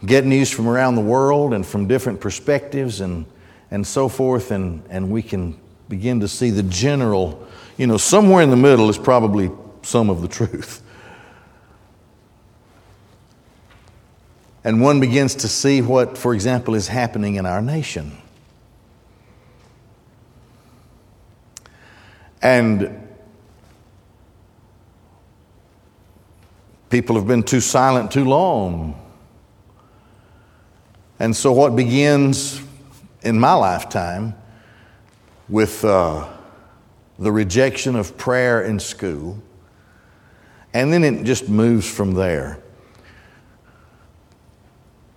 get 0.06 0.26
news 0.26 0.50
from 0.50 0.68
around 0.68 0.96
the 0.96 1.02
world 1.02 1.54
and 1.54 1.66
from 1.66 1.88
different 1.88 2.20
perspectives 2.20 3.02
and, 3.02 3.26
and 3.70 3.86
so 3.86 4.08
forth, 4.08 4.52
and, 4.52 4.84
and 4.90 5.12
we 5.12 5.22
can 5.22 5.60
begin 5.90 6.20
to 6.22 6.28
see 6.28 6.50
the 6.50 6.64
general, 6.64 7.48
you 7.78 7.88
know, 7.88 7.98
somewhere 7.98 8.42
in 8.42 8.50
the 8.50 8.56
middle 8.56 8.90
is 8.90 8.98
probably 8.98 9.52
some 9.82 10.10
of 10.10 10.22
the 10.22 10.28
truth. 10.28 10.82
And 14.64 14.80
one 14.80 15.00
begins 15.00 15.34
to 15.38 15.48
see 15.48 15.82
what, 15.82 16.18
for 16.18 16.36
example, 16.36 16.76
is 16.76 16.88
happening 16.88 17.36
in 17.36 17.48
our 17.48 17.64
nation. 17.64 18.16
And 22.44 23.08
people 26.90 27.16
have 27.16 27.26
been 27.26 27.44
too 27.44 27.60
silent 27.60 28.12
too 28.12 28.26
long. 28.26 29.00
And 31.21 31.36
so, 31.36 31.51
what 31.51 31.75
begins 31.75 32.60
in 33.21 33.39
my 33.39 33.53
lifetime 33.53 34.34
with 35.47 35.86
uh, 35.86 36.27
the 37.19 37.31
rejection 37.31 37.95
of 37.95 38.17
prayer 38.17 38.63
in 38.63 38.79
school, 38.79 39.38
and 40.73 40.91
then 40.91 41.03
it 41.03 41.23
just 41.23 41.47
moves 41.47 41.88
from 41.88 42.15
there 42.15 42.57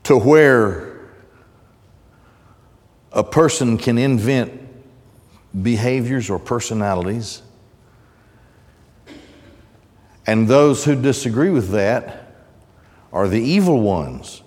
to 0.03 0.19
where 0.19 1.09
a 3.11 3.25
person 3.25 3.79
can 3.79 3.97
invent 3.97 4.61
behaviors 5.63 6.29
or 6.29 6.39
personalities. 6.39 7.41
And 10.27 10.49
those 10.49 10.85
who 10.85 11.01
disagree 11.01 11.49
with 11.49 11.71
that 11.71 12.37
are 13.11 13.27
the 13.27 13.41
evil 13.41 13.81
ones. 13.81 14.43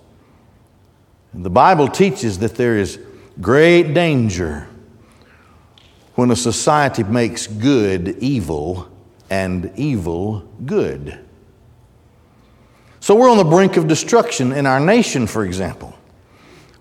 The 1.34 1.50
Bible 1.50 1.88
teaches 1.88 2.38
that 2.38 2.54
there 2.56 2.78
is 2.78 2.98
great 3.40 3.94
danger 3.94 4.68
when 6.14 6.30
a 6.30 6.36
society 6.36 7.02
makes 7.02 7.46
good 7.46 8.16
evil 8.18 8.88
and 9.30 9.70
evil 9.76 10.40
good. 10.64 11.18
So 13.00 13.14
we're 13.14 13.30
on 13.30 13.36
the 13.36 13.44
brink 13.44 13.76
of 13.76 13.86
destruction 13.86 14.52
in 14.52 14.66
our 14.66 14.80
nation, 14.80 15.26
for 15.26 15.44
example. 15.44 15.96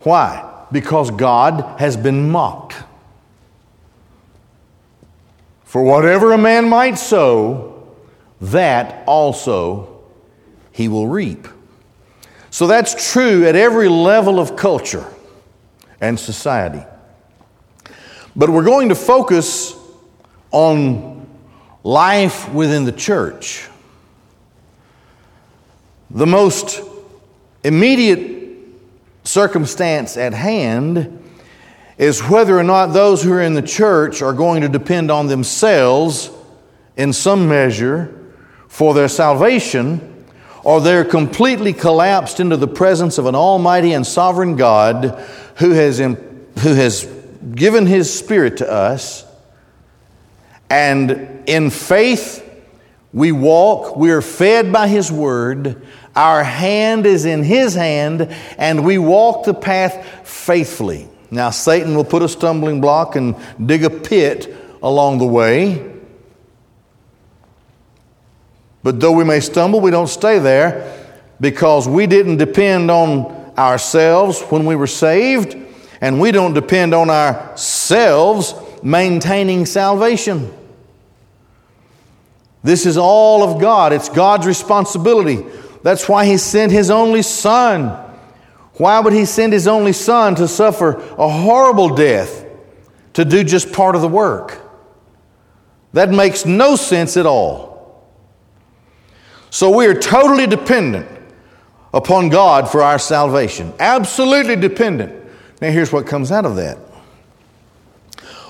Why? 0.02 0.66
Because 0.72 1.12
God 1.12 1.80
has 1.80 1.96
been 1.96 2.30
mocked. 2.30 2.76
For 5.64 5.84
whatever 5.84 6.32
a 6.32 6.38
man 6.38 6.70
might 6.70 6.98
sow, 6.98 7.96
that 8.42 9.04
also 9.06 10.02
he 10.72 10.88
will 10.88 11.08
reap. 11.08 11.48
So 12.58 12.66
that's 12.66 13.12
true 13.12 13.46
at 13.46 13.56
every 13.56 13.88
level 13.88 14.40
of 14.40 14.56
culture 14.56 15.06
and 16.02 16.20
society. 16.20 16.84
But 18.36 18.50
we're 18.50 18.64
going 18.64 18.90
to 18.90 18.96
focus 18.96 19.76
on 20.50 21.28
life 21.84 22.52
within 22.52 22.84
the 22.84 22.92
church. 22.92 23.70
The 26.10 26.26
most 26.26 26.82
immediate 27.64 28.50
circumstance 29.24 30.18
at 30.18 30.34
hand 30.34 31.30
is 32.00 32.22
whether 32.22 32.58
or 32.58 32.64
not 32.64 32.88
those 32.88 33.22
who 33.22 33.34
are 33.34 33.42
in 33.44 33.54
the 33.54 33.62
church 33.62 34.24
are 34.24 34.34
going 34.34 34.64
to 34.64 34.68
depend 34.68 35.12
on 35.12 35.28
themselves 35.28 36.32
in 36.96 37.14
some 37.14 37.48
measure 37.48 38.34
for 38.68 38.96
their 38.96 39.10
salvation, 39.10 40.17
or 40.68 40.82
they're 40.82 41.06
completely 41.06 41.72
collapsed 41.72 42.42
into 42.42 42.58
the 42.58 42.68
presence 42.68 43.18
of 43.18 43.26
an 43.26 43.36
almighty 43.36 43.94
and 43.94 44.06
sovereign 44.06 44.58
God 44.58 45.18
who 45.56 45.72
has, 45.72 45.98
who 46.00 46.18
has 46.58 47.06
given 47.56 47.86
his 47.86 48.14
spirit 48.14 48.58
to 48.58 48.70
us. 48.70 49.26
And 50.70 51.44
in 51.48 51.70
faith, 51.70 52.44
we 53.14 53.32
walk, 53.32 53.96
we 53.96 54.12
are 54.12 54.22
fed 54.22 54.74
by 54.74 54.90
his 54.90 55.10
word, 55.10 55.88
our 56.18 56.44
hand 56.44 57.06
is 57.06 57.24
in 57.24 57.44
his 57.44 57.74
hand, 57.74 58.24
and 58.58 58.84
we 58.84 58.98
walk 58.98 59.46
the 59.46 59.54
path 59.54 60.28
faithfully. 60.28 61.08
Now, 61.32 61.50
Satan 61.52 61.96
will 61.96 62.04
put 62.04 62.24
a 62.24 62.28
stumbling 62.28 62.82
block 62.82 63.16
and 63.16 63.38
dig 63.66 63.86
a 63.86 63.90
pit 63.90 64.54
along 64.84 65.20
the 65.20 65.28
way. 65.28 65.97
But 68.88 69.02
though 69.02 69.12
we 69.12 69.26
may 69.26 69.42
stumble, 69.42 69.82
we 69.82 69.92
don't 69.92 70.08
stay 70.08 70.40
there 70.40 70.98
because 71.42 71.90
we 71.90 72.08
didn't 72.08 72.38
depend 72.38 72.90
on 72.90 73.26
ourselves 73.58 74.40
when 74.44 74.66
we 74.66 74.78
were 74.78 74.88
saved, 74.88 75.58
and 76.00 76.22
we 76.22 76.32
don't 76.32 76.54
depend 76.54 76.94
on 76.94 77.10
ourselves 77.10 78.56
maintaining 78.82 79.66
salvation. 79.66 80.54
This 82.64 82.86
is 82.86 82.96
all 82.96 83.44
of 83.44 83.60
God, 83.60 83.92
it's 83.92 84.08
God's 84.08 84.48
responsibility. 84.48 85.46
That's 85.84 86.08
why 86.08 86.26
He 86.26 86.38
sent 86.38 86.72
His 86.72 86.90
only 86.90 87.24
Son. 87.24 87.90
Why 88.76 89.02
would 89.02 89.12
He 89.12 89.26
send 89.26 89.52
His 89.52 89.68
only 89.68 89.92
Son 89.92 90.34
to 90.36 90.48
suffer 90.48 90.92
a 91.18 91.28
horrible 91.28 91.94
death 91.94 92.46
to 93.16 93.26
do 93.26 93.44
just 93.44 93.74
part 93.74 93.96
of 93.96 94.02
the 94.02 94.08
work? 94.08 94.62
That 95.92 96.10
makes 96.10 96.46
no 96.46 96.78
sense 96.78 97.18
at 97.18 97.26
all. 97.26 97.67
So 99.50 99.76
we 99.76 99.86
are 99.88 99.94
totally 99.94 100.48
dependent 100.48 101.08
upon 101.94 102.30
God 102.30 102.70
for 102.70 102.84
our 102.84 103.00
salvation. 103.00 103.74
Absolutely 103.80 104.56
dependent. 104.56 105.14
Now, 105.62 105.72
here's 105.72 105.92
what 105.92 106.06
comes 106.06 106.32
out 106.32 106.46
of 106.46 106.56
that. 106.58 106.78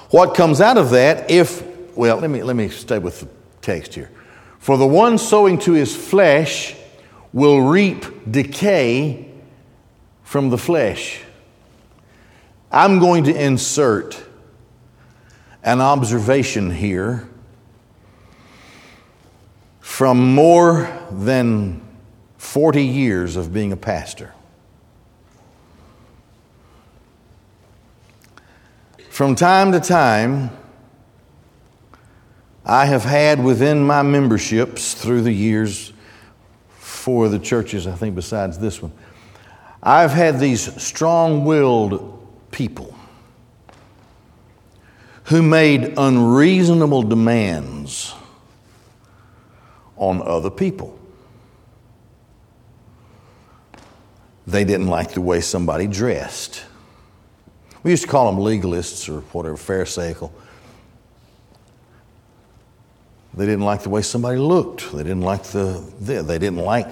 What 0.09 0.35
comes 0.35 0.61
out 0.61 0.77
of 0.77 0.91
that, 0.91 1.29
if, 1.29 1.63
well, 1.95 2.17
let 2.17 2.29
me, 2.29 2.43
let 2.43 2.55
me 2.55 2.69
stay 2.69 2.99
with 2.99 3.21
the 3.21 3.27
text 3.61 3.93
here. 3.93 4.09
For 4.59 4.77
the 4.77 4.87
one 4.87 5.17
sowing 5.17 5.59
to 5.59 5.73
his 5.73 5.95
flesh 5.95 6.75
will 7.31 7.61
reap 7.61 8.05
decay 8.29 9.31
from 10.23 10.49
the 10.49 10.57
flesh. 10.57 11.21
I'm 12.71 12.99
going 12.99 13.25
to 13.25 13.35
insert 13.35 14.21
an 15.63 15.79
observation 15.79 16.71
here 16.71 17.29
from 19.87 20.35
more 20.35 20.87
than 21.09 21.81
40 22.37 22.83
years 22.83 23.35
of 23.35 23.51
being 23.51 23.71
a 23.71 23.77
pastor. 23.77 24.31
From 29.09 29.33
time 29.33 29.71
to 29.71 29.79
time, 29.79 30.51
I 32.63 32.85
have 32.85 33.05
had 33.05 33.43
within 33.43 33.87
my 33.87 34.03
memberships 34.03 34.93
through 34.93 35.21
the 35.21 35.31
years, 35.31 35.93
four 36.77 37.25
of 37.25 37.31
the 37.31 37.39
churches, 37.39 37.87
I 37.87 37.93
think, 37.93 38.13
besides 38.13 38.59
this 38.59 38.79
one, 38.81 38.91
I've 39.81 40.11
had 40.11 40.39
these 40.39 40.79
strong 40.79 41.43
willed 41.43 42.27
people 42.51 42.93
who 45.23 45.41
made 45.41 45.95
unreasonable 45.97 47.01
demands 47.01 48.13
on 49.97 50.21
other 50.21 50.49
people. 50.49 50.97
They 54.45 54.63
didn't 54.63 54.87
like 54.87 55.11
the 55.11 55.21
way 55.21 55.41
somebody 55.41 55.87
dressed. 55.87 56.63
We 57.83 57.91
used 57.91 58.03
to 58.03 58.09
call 58.09 58.31
them 58.31 58.41
legalists 58.41 59.09
or 59.09 59.21
whatever, 59.31 59.57
Pharisaical. 59.57 60.33
They 63.33 63.45
didn't 63.45 63.65
like 63.65 63.83
the 63.83 63.89
way 63.89 64.01
somebody 64.01 64.39
looked. 64.39 64.91
They 64.91 65.03
didn't 65.03 65.21
like 65.21 65.43
the, 65.43 65.83
they 65.99 66.39
didn't 66.39 66.57
like, 66.57 66.87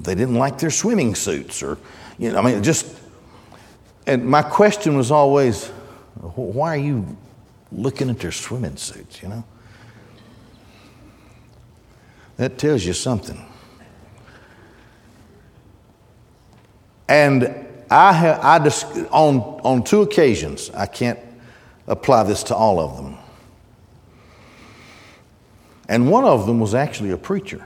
they 0.00 0.14
didn't 0.14 0.36
like 0.36 0.58
their 0.58 0.70
swimming 0.70 1.14
suits 1.14 1.62
or, 1.62 1.78
you 2.18 2.32
know, 2.32 2.38
I 2.38 2.42
mean, 2.42 2.62
just, 2.62 2.86
and 4.06 4.24
my 4.24 4.42
question 4.42 4.96
was 4.96 5.10
always, 5.10 5.68
why 6.18 6.74
are 6.74 6.80
you 6.80 7.16
looking 7.72 8.10
at 8.10 8.18
their 8.18 8.32
swimming 8.32 8.76
suits, 8.76 9.22
you 9.22 9.28
know? 9.28 9.44
That 12.42 12.58
tells 12.58 12.84
you 12.84 12.92
something. 12.92 13.40
And 17.06 17.54
I 17.88 18.12
have, 18.12 18.40
I 18.42 18.58
just, 18.58 18.84
on, 19.12 19.38
on 19.62 19.84
two 19.84 20.02
occasions, 20.02 20.68
I 20.70 20.86
can't 20.86 21.20
apply 21.86 22.24
this 22.24 22.42
to 22.44 22.56
all 22.56 22.80
of 22.80 22.96
them. 22.96 23.16
And 25.88 26.10
one 26.10 26.24
of 26.24 26.48
them 26.48 26.58
was 26.58 26.74
actually 26.74 27.12
a 27.12 27.16
preacher. 27.16 27.64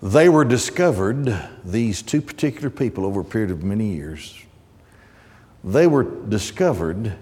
They 0.00 0.30
were 0.30 0.46
discovered, 0.46 1.38
these 1.62 2.00
two 2.00 2.22
particular 2.22 2.70
people, 2.70 3.04
over 3.04 3.20
a 3.20 3.24
period 3.24 3.50
of 3.50 3.62
many 3.62 3.94
years, 3.94 4.42
they 5.62 5.86
were 5.86 6.04
discovered 6.04 7.18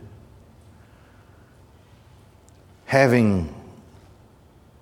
having 2.95 3.53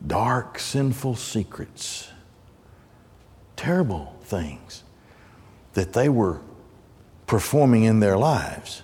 dark, 0.07 0.59
sinful 0.59 1.17
secrets, 1.17 2.11
terrible 3.57 4.15
things 4.25 4.83
that 5.73 5.95
they 5.95 6.11
were 6.11 6.39
performing 7.27 7.85
in 7.85 8.01
their 8.01 8.19
lives. 8.19 8.83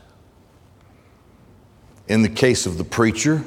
In 2.06 2.22
the 2.22 2.30
case 2.30 2.64
of 2.64 2.78
the 2.78 2.84
preacher, 2.84 3.44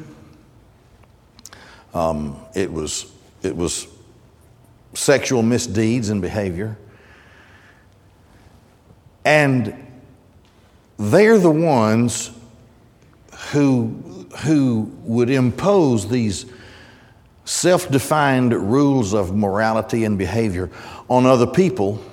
um, 1.96 2.38
it, 2.54 2.72
was, 2.72 3.12
it 3.41 3.58
was 3.58 3.88
sexual 4.94 5.41
misdeeds 5.41 6.10
and 6.10 6.22
behavior. 6.22 6.78
And 9.26 9.74
they're 11.00 11.39
the 11.39 11.50
ones 11.50 12.30
who 13.52 14.20
who 14.39 14.91
would 15.04 15.30
impose 15.30 16.08
these 16.08 16.46
self 17.46 17.89
defined 17.89 18.54
rules 18.54 19.13
of 19.13 19.36
morality 19.36 20.04
and 20.04 20.17
behavior 20.17 20.70
on 21.10 21.26
other 21.26 21.48
people. 21.48 22.04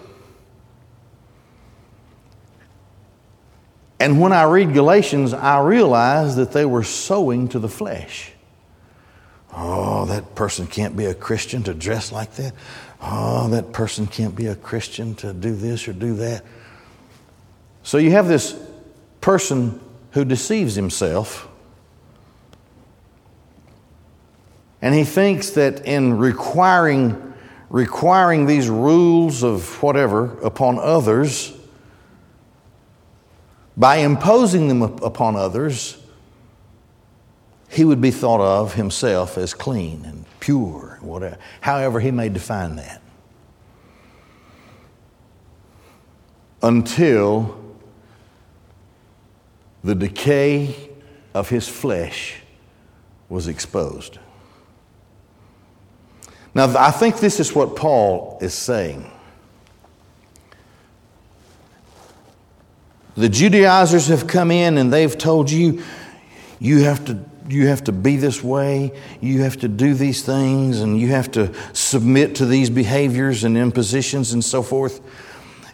And 4.01 4.21
when 4.21 4.33
I 4.33 4.45
read 4.45 4.75
Galatians, 4.75 5.33
I 5.35 5.61
realize 5.61 6.37
that 6.37 6.53
they 6.53 6.65
were 6.65 6.85
sowing 6.85 7.49
to 7.49 7.59
the 7.59 7.69
flesh. 7.69 8.33
Oh, 9.53 10.05
that 10.07 10.35
person 10.37 10.67
can't 10.67 10.97
be 10.97 11.07
a 11.07 11.15
Christian 11.15 11.65
to 11.65 11.75
dress 11.75 12.13
like 12.13 12.35
that. 12.35 12.55
Oh, 13.01 13.49
that 13.49 13.73
person 13.73 14.07
can't 14.07 14.37
be 14.37 14.47
a 14.47 14.55
Christian 14.55 15.15
to 15.17 15.33
do 15.33 15.55
this 15.55 15.89
or 15.89 15.93
do 15.93 16.15
that. 16.17 16.45
So 17.83 17.99
you 17.99 18.13
have 18.13 18.29
this 18.29 18.57
person 19.21 19.81
who 20.13 20.25
deceives 20.25 20.75
himself 20.75 21.48
And 24.81 24.95
he 24.95 25.05
thinks 25.05 25.51
that 25.51 25.85
in 25.85 26.19
requiring, 26.19 27.35
requiring 27.69 28.47
these 28.47 28.69
rules 28.69 29.43
of 29.43 29.83
whatever 29.83 30.39
upon 30.41 30.79
others, 30.79 31.53
by 33.77 33.97
imposing 33.97 34.69
them 34.69 34.83
upon 34.83 35.37
others, 35.37 35.99
he 37.69 37.85
would 37.85 38.01
be 38.01 38.11
thought 38.11 38.41
of 38.41 38.75
himself 38.75 39.37
as 39.37 39.55
clean 39.55 40.05
and 40.05 40.25
pure, 40.41 40.99
whatever, 41.01 41.39
however 41.61 42.01
he 42.01 42.11
may 42.11 42.29
define 42.29 42.77
that. 42.77 43.03
Until 46.63 47.57
the 49.85 49.95
decay 49.95 50.91
of 51.35 51.51
his 51.51 51.69
flesh 51.69 52.41
was 53.29 53.47
exposed. 53.47 54.19
Now, 56.55 56.75
I 56.79 56.91
think 56.91 57.19
this 57.19 57.41
is 57.41 57.55
what 57.55 57.77
Paul 57.77 58.39
is 58.41 58.55
saying. 58.55 59.11
The 63.17 63.29
Judaizers 63.29 64.09
have 64.09 64.27
come 64.27 64.51
in 64.51 64.79
and 64.79 64.93
they've 64.93 65.17
told 65.17 65.51
you 65.51 65.83
you 66.61 66.85
have 66.85 67.05
to 67.07 67.19
you 67.49 67.69
have 67.69 67.85
to 67.85 67.93
be 67.93 68.17
this 68.17 68.45
way, 68.45 68.93
you 69.21 69.41
have 69.43 69.57
to 69.59 69.69
do 69.69 69.95
these 69.95 70.23
things, 70.23 70.81
and 70.81 71.01
you 71.01 71.09
have 71.09 71.31
to 71.33 71.53
submit 71.73 72.37
to 72.37 72.47
these 72.47 72.69
behaviors 72.69 73.43
and 73.45 73.57
impositions 73.57 74.33
and 74.33 74.45
so 74.45 74.63
forth. 74.63 75.01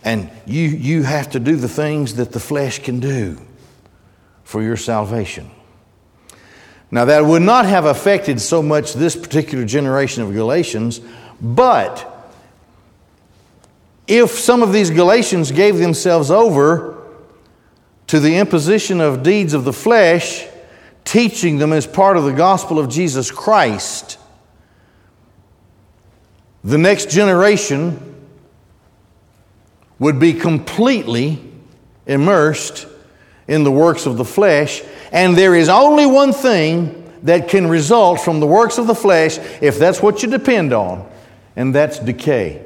And 0.05 0.31
you, 0.47 0.63
you 0.63 1.03
have 1.03 1.31
to 1.31 1.41
do 1.41 1.57
the 1.57 1.69
things 1.69 2.15
that 2.15 2.33
the 2.33 2.41
flesh 2.41 2.79
can 2.79 3.01
do 3.01 3.41
for 4.45 4.63
your 4.63 4.77
salvation. 4.77 5.51
Now, 6.95 7.07
that 7.07 7.25
would 7.25 7.43
not 7.43 7.67
have 7.67 7.87
affected 7.87 8.41
so 8.41 8.63
much 8.63 8.93
this 8.93 9.17
particular 9.17 9.65
generation 9.65 10.23
of 10.23 10.33
Galatians, 10.33 11.01
but 11.41 12.33
if 14.07 14.31
some 14.31 14.63
of 14.63 14.73
these 14.73 14.91
Galatians 14.91 15.51
gave 15.51 15.79
themselves 15.79 16.31
over 16.31 17.03
to 18.07 18.21
the 18.21 18.37
imposition 18.37 19.01
of 19.01 19.25
deeds 19.25 19.55
of 19.55 19.65
the 19.65 19.73
flesh, 19.73 20.47
teaching 21.05 21.59
them 21.59 21.73
as 21.73 21.85
part 21.85 22.17
of 22.17 22.23
the 22.23 22.33
gospel 22.33 22.79
of 22.79 22.89
Jesus 22.89 23.29
Christ, 23.29 24.17
the 26.63 26.79
next 26.79 27.11
generation 27.11 28.25
would 29.99 30.21
be 30.21 30.33
completely 30.33 31.41
immersed 32.07 32.87
in 33.47 33.65
the 33.65 33.71
works 33.71 34.07
of 34.07 34.17
the 34.17 34.25
flesh, 34.25 34.83
and 35.13 35.37
there 35.37 35.55
is 35.55 35.69
only 35.69 36.07
one 36.07 36.33
thing 36.33 37.01
that 37.23 37.49
can 37.49 37.67
result 37.67 38.21
from 38.21 38.41
the 38.41 38.47
works 38.47 38.79
of 38.79 38.87
the 38.87 38.95
flesh 38.95 39.39
if 39.61 39.79
that's 39.79 40.03
what 40.03 40.23
you 40.23 40.31
depend 40.31 40.73
on, 40.73 41.11
and 41.57 41.75
that's 41.75 41.99
decay. 41.99 42.63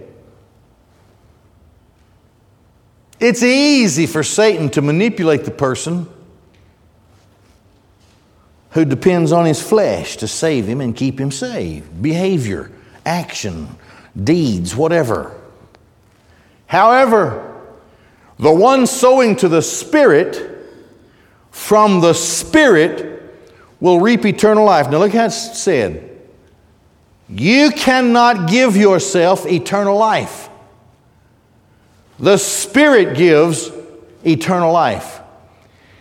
It's 3.21 3.43
easy 3.43 4.07
for 4.07 4.23
Satan 4.23 4.69
to 4.71 4.83
manipulate 4.83 5.45
the 5.45 5.51
person 5.51 6.09
who 8.71 8.85
depends 8.85 9.33
on 9.33 9.47
his 9.47 9.61
flesh 9.61 10.17
to 10.19 10.29
save 10.29 10.67
him 10.67 10.81
and 10.81 10.95
keep 10.95 11.19
him 11.19 11.33
saved. 11.33 12.01
Behavior, 12.01 12.71
action, 13.05 13.69
deeds, 14.23 14.77
whatever. 14.77 15.35
However, 16.67 17.57
the 18.39 18.53
one 18.53 18.87
sowing 18.87 19.35
to 19.37 19.49
the 19.49 19.63
Spirit 19.63 20.58
from 21.59 22.01
the 22.01 22.15
Spirit 22.15 23.21
will 23.81 24.01
reap 24.01 24.25
eternal 24.25 24.65
life. 24.65 24.89
Now, 24.89 24.99
look 24.99 25.13
how 25.13 25.27
it's 25.27 25.61
said. 25.61 26.19
You 27.29 27.73
cannot 27.73 28.49
give 28.49 28.77
yourself 28.77 29.45
eternal 29.45 29.99
life. 29.99 30.49
The 32.19 32.39
Spirit 32.39 33.17
gives 33.17 33.71
eternal 34.25 34.73
life. 34.73 35.21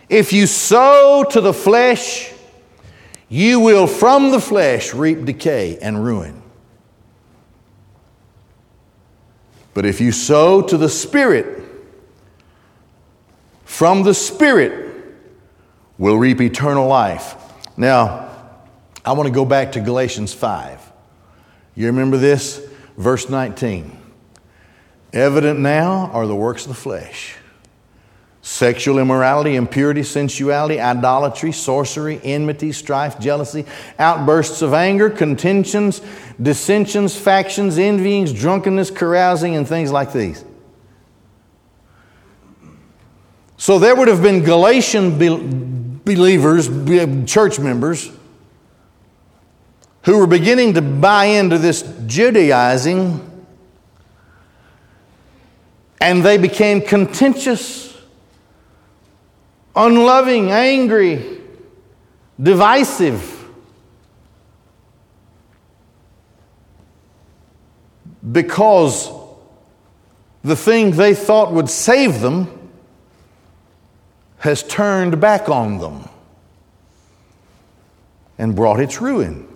If 0.08 0.32
you 0.32 0.46
sow 0.46 1.24
to 1.28 1.40
the 1.40 1.52
flesh, 1.52 2.32
you 3.28 3.58
will 3.60 3.88
from 3.88 4.30
the 4.30 4.40
flesh 4.40 4.94
reap 4.94 5.24
decay 5.24 5.76
and 5.82 6.02
ruin. 6.02 6.40
But 9.74 9.84
if 9.84 10.00
you 10.00 10.12
sow 10.12 10.62
to 10.62 10.76
the 10.78 10.88
Spirit, 10.88 11.64
from 13.64 14.04
the 14.04 14.14
Spirit 14.14 14.87
will 15.98 16.16
reap 16.16 16.40
eternal 16.40 16.86
life. 16.86 17.34
Now, 17.76 18.30
I 19.04 19.12
want 19.12 19.26
to 19.26 19.34
go 19.34 19.44
back 19.44 19.72
to 19.72 19.80
Galatians 19.80 20.32
5. 20.32 20.80
You 21.74 21.86
remember 21.86 22.16
this? 22.16 22.64
Verse 22.96 23.28
19. 23.28 23.96
Evident 25.12 25.58
now 25.58 26.10
are 26.12 26.26
the 26.26 26.36
works 26.36 26.62
of 26.62 26.68
the 26.68 26.74
flesh 26.74 27.36
sexual 28.40 28.98
immorality, 28.98 29.56
impurity, 29.56 30.02
sensuality, 30.02 30.80
idolatry, 30.80 31.52
sorcery, 31.52 32.18
enmity, 32.24 32.72
strife, 32.72 33.20
jealousy, 33.20 33.66
outbursts 33.98 34.62
of 34.62 34.72
anger, 34.72 35.10
contentions, 35.10 36.00
dissensions, 36.40 37.14
factions, 37.14 37.76
envyings, 37.76 38.32
drunkenness, 38.32 38.90
carousing, 38.90 39.54
and 39.54 39.68
things 39.68 39.92
like 39.92 40.14
these. 40.14 40.46
So 43.58 43.78
there 43.78 43.94
would 43.94 44.08
have 44.08 44.22
been 44.22 44.42
Galatian 44.44 45.18
believers, 46.14 46.68
church 47.26 47.58
members, 47.58 48.10
who 50.02 50.18
were 50.18 50.26
beginning 50.26 50.74
to 50.74 50.82
buy 50.82 51.26
into 51.26 51.58
this 51.58 51.82
Judaizing, 52.06 53.24
and 56.00 56.24
they 56.24 56.38
became 56.38 56.80
contentious 56.80 57.88
unloving, 59.78 60.50
angry, 60.50 61.40
divisive. 62.40 63.34
Because 68.30 69.10
the 70.42 70.56
thing 70.56 70.90
they 70.90 71.14
thought 71.14 71.52
would 71.52 71.70
save 71.70 72.20
them 72.20 72.57
has 74.38 74.62
turned 74.62 75.20
back 75.20 75.48
on 75.48 75.78
them 75.78 76.08
and 78.38 78.54
brought 78.54 78.80
its 78.80 79.00
ruin. 79.00 79.46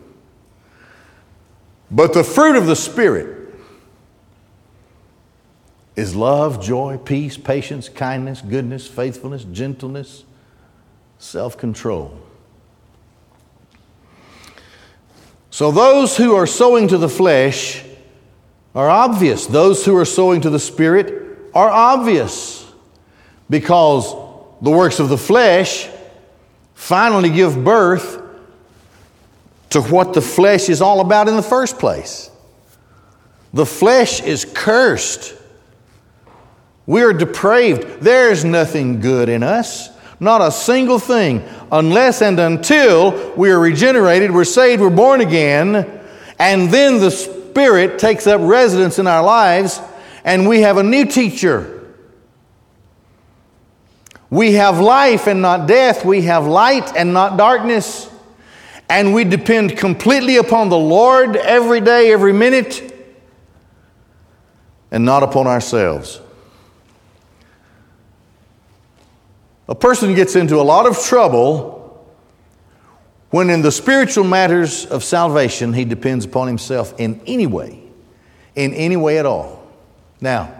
But 1.90 2.14
the 2.14 2.24
fruit 2.24 2.56
of 2.56 2.66
the 2.66 2.74
Spirit 2.74 3.54
is 5.94 6.16
love, 6.16 6.62
joy, 6.62 6.98
peace, 6.98 7.36
patience, 7.36 7.88
kindness, 7.88 8.40
goodness, 8.40 8.86
faithfulness, 8.86 9.44
gentleness, 9.44 10.24
self 11.18 11.56
control. 11.56 12.18
So, 15.50 15.70
those 15.70 16.16
who 16.16 16.34
are 16.34 16.46
sowing 16.46 16.88
to 16.88 16.98
the 16.98 17.10
flesh 17.10 17.84
are 18.74 18.88
obvious. 18.88 19.46
Those 19.46 19.84
who 19.84 19.94
are 19.96 20.06
sowing 20.06 20.40
to 20.40 20.50
the 20.50 20.58
Spirit 20.58 21.50
are 21.54 21.68
obvious 21.68 22.66
because 23.50 24.14
the 24.62 24.70
works 24.70 25.00
of 25.00 25.08
the 25.08 25.18
flesh 25.18 25.88
finally 26.74 27.28
give 27.28 27.62
birth 27.62 28.22
to 29.70 29.82
what 29.82 30.14
the 30.14 30.20
flesh 30.20 30.68
is 30.68 30.80
all 30.80 31.00
about 31.00 31.28
in 31.28 31.36
the 31.36 31.42
first 31.42 31.78
place. 31.78 32.30
The 33.52 33.66
flesh 33.66 34.22
is 34.22 34.44
cursed. 34.44 35.34
We 36.86 37.02
are 37.02 37.12
depraved. 37.12 38.00
There's 38.00 38.44
nothing 38.44 39.00
good 39.00 39.28
in 39.28 39.42
us, 39.42 39.90
not 40.20 40.40
a 40.40 40.52
single 40.52 40.98
thing, 40.98 41.42
unless 41.70 42.22
and 42.22 42.38
until 42.38 43.34
we 43.34 43.50
are 43.50 43.58
regenerated, 43.58 44.30
we're 44.30 44.44
saved, 44.44 44.80
we're 44.80 44.90
born 44.90 45.20
again, 45.20 46.00
and 46.38 46.70
then 46.70 46.98
the 46.98 47.10
Spirit 47.10 47.98
takes 47.98 48.26
up 48.26 48.40
residence 48.42 48.98
in 48.98 49.06
our 49.06 49.22
lives, 49.22 49.80
and 50.24 50.48
we 50.48 50.60
have 50.60 50.76
a 50.76 50.82
new 50.82 51.04
teacher. 51.04 51.81
We 54.32 54.52
have 54.52 54.80
life 54.80 55.26
and 55.26 55.42
not 55.42 55.68
death. 55.68 56.06
We 56.06 56.22
have 56.22 56.46
light 56.46 56.96
and 56.96 57.12
not 57.12 57.36
darkness. 57.36 58.08
And 58.88 59.12
we 59.12 59.24
depend 59.24 59.76
completely 59.76 60.38
upon 60.38 60.70
the 60.70 60.78
Lord 60.78 61.36
every 61.36 61.82
day, 61.82 62.10
every 62.10 62.32
minute, 62.32 62.96
and 64.90 65.04
not 65.04 65.22
upon 65.22 65.46
ourselves. 65.46 66.18
A 69.68 69.74
person 69.74 70.14
gets 70.14 70.34
into 70.34 70.58
a 70.58 70.64
lot 70.64 70.86
of 70.86 70.98
trouble 70.98 72.02
when, 73.28 73.50
in 73.50 73.60
the 73.60 73.70
spiritual 73.70 74.24
matters 74.24 74.86
of 74.86 75.04
salvation, 75.04 75.74
he 75.74 75.84
depends 75.84 76.24
upon 76.24 76.48
himself 76.48 76.94
in 76.98 77.20
any 77.26 77.46
way, 77.46 77.82
in 78.54 78.72
any 78.72 78.96
way 78.96 79.18
at 79.18 79.26
all. 79.26 79.62
Now, 80.22 80.54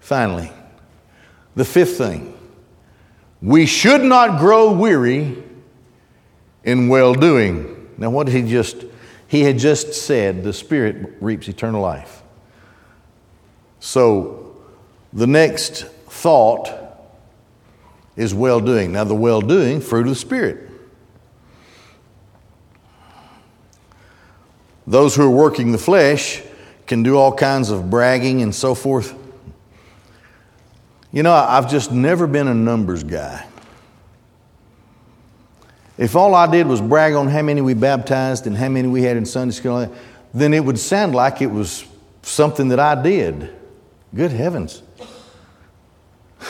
finally, 0.00 0.52
the 1.58 1.64
fifth 1.64 1.98
thing 1.98 2.32
we 3.42 3.66
should 3.66 4.02
not 4.02 4.38
grow 4.38 4.72
weary 4.72 5.42
in 6.62 6.88
well 6.88 7.14
doing. 7.14 7.88
Now, 7.98 8.10
what 8.10 8.26
did 8.26 8.34
he 8.34 8.48
just? 8.48 8.84
He 9.26 9.42
had 9.42 9.58
just 9.58 9.92
said 9.92 10.44
the 10.44 10.52
Spirit 10.52 11.16
reaps 11.20 11.48
eternal 11.48 11.82
life. 11.82 12.22
So, 13.80 14.56
the 15.12 15.26
next 15.26 15.84
thought 16.08 16.72
is 18.16 18.34
well 18.34 18.60
doing. 18.60 18.92
Now, 18.92 19.04
the 19.04 19.14
well 19.14 19.40
doing, 19.40 19.80
fruit 19.80 20.02
of 20.02 20.10
the 20.10 20.14
Spirit. 20.14 20.70
Those 24.86 25.14
who 25.16 25.22
are 25.22 25.30
working 25.30 25.72
the 25.72 25.78
flesh 25.78 26.40
can 26.86 27.02
do 27.02 27.16
all 27.16 27.32
kinds 27.32 27.70
of 27.70 27.90
bragging 27.90 28.42
and 28.42 28.54
so 28.54 28.74
forth. 28.74 29.17
You 31.12 31.22
know, 31.22 31.32
I've 31.32 31.70
just 31.70 31.90
never 31.90 32.26
been 32.26 32.48
a 32.48 32.54
numbers 32.54 33.02
guy. 33.02 33.46
If 35.96 36.14
all 36.14 36.34
I 36.34 36.50
did 36.50 36.66
was 36.66 36.80
brag 36.80 37.14
on 37.14 37.28
how 37.28 37.42
many 37.42 37.60
we 37.60 37.74
baptized 37.74 38.46
and 38.46 38.56
how 38.56 38.68
many 38.68 38.88
we 38.88 39.02
had 39.02 39.16
in 39.16 39.26
Sunday 39.26 39.52
school, 39.52 39.92
then 40.32 40.54
it 40.54 40.64
would 40.64 40.78
sound 40.78 41.14
like 41.14 41.42
it 41.42 41.50
was 41.50 41.84
something 42.22 42.68
that 42.68 42.78
I 42.78 43.00
did. 43.00 43.52
Good 44.14 44.30
heavens. 44.30 44.82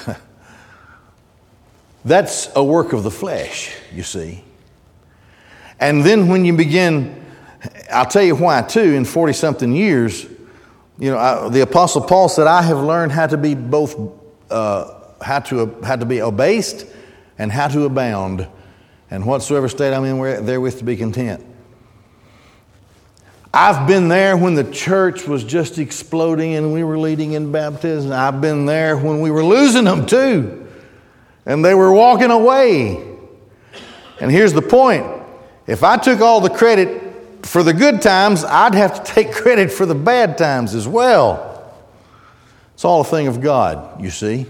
That's 2.05 2.51
a 2.55 2.63
work 2.63 2.93
of 2.93 3.05
the 3.05 3.11
flesh, 3.11 3.75
you 3.93 4.03
see. 4.03 4.45
And 5.81 6.05
then 6.05 6.29
when 6.29 6.45
you 6.45 6.57
begin, 6.57 7.25
I'll 7.91 8.07
tell 8.07 8.23
you 8.23 8.35
why 8.35 8.63
too, 8.63 8.81
in 8.81 9.05
40 9.05 9.33
something 9.33 9.73
years, 9.73 10.25
you 10.99 11.11
know, 11.11 11.19
I, 11.19 11.49
the 11.49 11.61
Apostle 11.61 12.03
Paul 12.03 12.29
said, 12.29 12.47
I 12.47 12.63
have 12.63 12.79
learned 12.79 13.13
how 13.13 13.27
to 13.29 13.37
be 13.37 13.55
both, 13.55 13.97
uh, 14.51 14.95
how, 15.23 15.41
to, 15.41 15.81
how 15.83 15.97
to 15.97 16.07
be 16.07 16.19
abased 16.19 16.87
and 17.39 17.53
how 17.53 17.69
to 17.69 17.85
abound. 17.85 18.47
And 19.11 19.25
whatsoever 19.25 19.69
state 19.69 19.95
I'm 19.95 20.05
in, 20.05 20.45
therewith 20.45 20.79
to 20.79 20.85
be 20.85 20.97
content. 20.97 21.45
I've 23.53 23.89
been 23.89 24.09
there 24.09 24.37
when 24.37 24.55
the 24.55 24.71
church 24.71 25.27
was 25.27 25.43
just 25.43 25.79
exploding 25.79 26.55
and 26.55 26.73
we 26.73 26.85
were 26.85 26.99
leading 26.99 27.33
in 27.33 27.51
baptism. 27.51 28.13
I've 28.13 28.41
been 28.41 28.67
there 28.67 28.97
when 28.97 29.21
we 29.21 29.31
were 29.31 29.45
losing 29.45 29.85
them 29.85 30.05
too. 30.05 30.69
And 31.47 31.65
they 31.65 31.75
were 31.75 31.93
walking 31.93 32.31
away. 32.31 33.03
And 34.21 34.31
here's 34.31 34.53
the 34.53 34.63
point 34.63 35.07
if 35.67 35.83
I 35.83 35.97
took 35.97 36.21
all 36.21 36.41
the 36.41 36.51
credit 36.51 37.47
for 37.47 37.63
the 37.63 37.73
good 37.73 38.03
times, 38.03 38.45
I'd 38.45 38.75
have 38.75 39.03
to 39.03 39.13
take 39.13 39.33
credit 39.43 39.73
for 39.73 39.87
the 39.87 39.95
bad 39.95 40.37
times 40.37 40.75
as 40.75 40.87
well. 40.87 41.58
It's 42.79 42.85
all 42.85 43.01
a 43.01 43.05
thing 43.05 43.27
of 43.27 43.41
God, 43.41 44.01
you 44.01 44.09
see. 44.09 44.47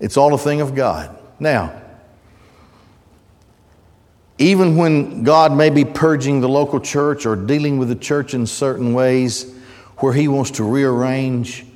It's 0.00 0.16
all 0.16 0.32
a 0.32 0.38
thing 0.38 0.62
of 0.62 0.74
God. 0.74 1.14
Now, 1.38 1.78
even 4.38 4.78
when 4.78 5.22
God 5.22 5.54
may 5.54 5.68
be 5.68 5.84
purging 5.84 6.40
the 6.40 6.48
local 6.48 6.80
church 6.80 7.26
or 7.26 7.36
dealing 7.36 7.76
with 7.76 7.90
the 7.90 7.94
church 7.94 8.32
in 8.32 8.46
certain 8.46 8.94
ways 8.94 9.54
where 9.98 10.14
He 10.14 10.28
wants 10.28 10.52
to 10.52 10.64
rearrange 10.64 11.66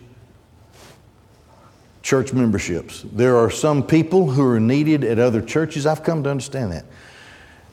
church 2.01 2.33
memberships, 2.33 3.05
there 3.12 3.37
are 3.37 3.51
some 3.51 3.83
people 3.83 4.31
who 4.31 4.43
are 4.49 4.61
needed 4.61 5.05
at 5.05 5.19
other 5.19 5.43
churches. 5.43 5.85
I've 5.85 6.03
come 6.03 6.25
to 6.25 6.31
understand 6.31 6.73
that. 6.73 6.87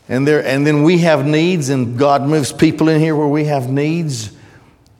And, 0.09 0.27
there, 0.27 0.45
and 0.45 0.67
then 0.67 0.83
we 0.83 0.97
have 0.97 1.25
needs, 1.25 1.69
and 1.69 1.97
God 1.97 2.23
moves 2.23 2.51
people 2.51 2.89
in 2.89 2.99
here 2.99 3.15
where 3.15 3.29
we 3.29 3.45
have 3.45 3.69
needs 3.69 4.34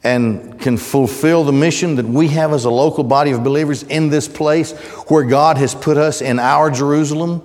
and 0.06 0.60
can 0.60 0.78
fulfill 0.78 1.44
the 1.44 1.52
mission 1.52 1.96
that 1.96 2.06
we 2.06 2.28
have 2.28 2.54
as 2.54 2.65
a 2.65 2.70
local 2.70 3.04
body 3.04 3.32
of 3.32 3.44
believers 3.44 3.82
in 3.82 4.10
this 4.10 4.28
place 4.28 4.72
where 5.10 5.24
God 5.24 5.58
has 5.58 5.74
put 5.74 5.98
us 5.98 6.22
in 6.22 6.38
our 6.38 6.70
Jerusalem. 6.70 7.41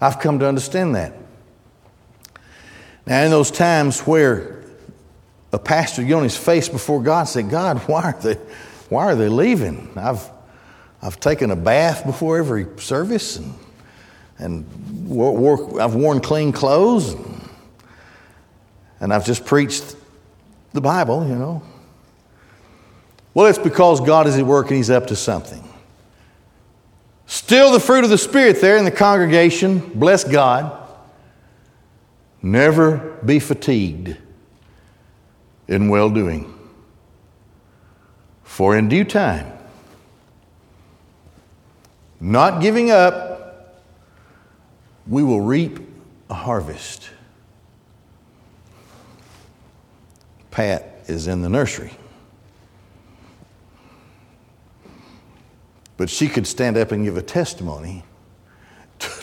I've 0.00 0.18
come 0.18 0.38
to 0.38 0.48
understand 0.48 0.94
that. 0.94 1.12
Now, 3.06 3.22
in 3.22 3.30
those 3.30 3.50
times 3.50 4.00
where 4.00 4.64
a 5.52 5.58
pastor 5.58 6.02
get 6.02 6.14
on 6.14 6.22
his 6.22 6.38
face 6.38 6.70
before 6.70 7.02
God 7.02 7.20
and 7.20 7.28
say, 7.28 7.42
God, 7.42 7.76
why 7.80 8.04
are 8.04 8.18
they, 8.18 8.34
why 8.88 9.04
are 9.04 9.14
they 9.14 9.28
leaving? 9.28 9.90
I've, 9.94 10.26
I've 11.02 11.20
taken 11.20 11.50
a 11.50 11.56
bath 11.56 12.06
before 12.06 12.38
every 12.38 12.66
service 12.78 13.36
and, 13.36 13.54
and 14.38 15.06
wore, 15.06 15.36
wore, 15.36 15.82
I've 15.82 15.94
worn 15.94 16.20
clean 16.20 16.50
clothes 16.50 17.12
and, 17.12 17.50
and 19.00 19.12
I've 19.12 19.26
just 19.26 19.44
preached 19.44 19.96
the 20.72 20.80
Bible, 20.80 21.28
you 21.28 21.34
know. 21.34 21.62
Well, 23.34 23.46
it's 23.46 23.58
because 23.58 24.00
God 24.00 24.28
is 24.28 24.38
at 24.38 24.46
work 24.46 24.68
and 24.68 24.76
He's 24.76 24.90
up 24.90 25.08
to 25.08 25.16
something. 25.16 25.68
Still 27.26 27.72
the 27.72 27.80
fruit 27.80 28.04
of 28.04 28.10
the 28.10 28.18
Spirit 28.18 28.60
there 28.60 28.76
in 28.76 28.84
the 28.84 28.90
congregation. 28.90 29.78
Bless 29.78 30.22
God. 30.24 30.80
Never 32.40 33.18
be 33.24 33.40
fatigued 33.40 34.16
in 35.66 35.88
well 35.88 36.10
doing. 36.10 36.50
For 38.44 38.76
in 38.76 38.88
due 38.88 39.04
time, 39.04 39.50
not 42.20 42.62
giving 42.62 42.90
up, 42.90 43.82
we 45.08 45.24
will 45.24 45.40
reap 45.40 45.80
a 46.30 46.34
harvest. 46.34 47.10
Pat 50.50 51.00
is 51.08 51.26
in 51.26 51.42
the 51.42 51.48
nursery. 51.48 51.92
But 55.96 56.10
she 56.10 56.28
could 56.28 56.46
stand 56.46 56.76
up 56.76 56.92
and 56.92 57.04
give 57.04 57.16
a 57.16 57.22
testimony 57.22 58.04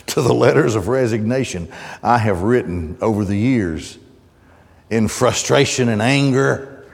to 0.06 0.20
the 0.22 0.32
letters 0.32 0.74
of 0.74 0.88
resignation 0.88 1.68
I 2.02 2.18
have 2.18 2.42
written 2.42 2.96
over 3.00 3.24
the 3.24 3.36
years 3.36 3.98
in 4.90 5.08
frustration 5.08 5.88
and 5.88 6.02
anger. 6.02 6.86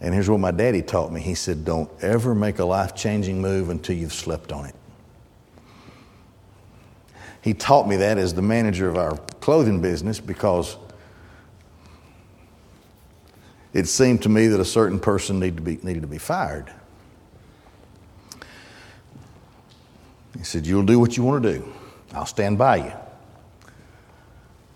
And 0.00 0.12
here's 0.12 0.28
what 0.28 0.40
my 0.40 0.50
daddy 0.50 0.82
taught 0.82 1.12
me 1.12 1.20
he 1.20 1.34
said, 1.34 1.64
Don't 1.64 1.90
ever 2.02 2.34
make 2.34 2.58
a 2.58 2.64
life 2.64 2.94
changing 2.94 3.40
move 3.40 3.68
until 3.68 3.96
you've 3.96 4.12
slept 4.12 4.52
on 4.52 4.66
it. 4.66 4.74
He 7.40 7.54
taught 7.54 7.88
me 7.88 7.96
that 7.96 8.18
as 8.18 8.34
the 8.34 8.42
manager 8.42 8.88
of 8.88 8.96
our 8.96 9.16
clothing 9.40 9.80
business 9.80 10.20
because 10.20 10.76
it 13.72 13.86
seemed 13.88 14.22
to 14.22 14.28
me 14.28 14.48
that 14.48 14.60
a 14.60 14.64
certain 14.64 15.00
person 15.00 15.40
needed 15.40 15.56
to 15.56 15.62
be, 15.62 15.78
needed 15.82 16.02
to 16.02 16.06
be 16.06 16.18
fired. 16.18 16.72
He 20.36 20.44
said, 20.44 20.66
You'll 20.66 20.84
do 20.84 20.98
what 20.98 21.16
you 21.16 21.22
want 21.22 21.42
to 21.42 21.58
do. 21.58 21.72
I'll 22.12 22.26
stand 22.26 22.58
by 22.58 22.76
you. 22.76 22.92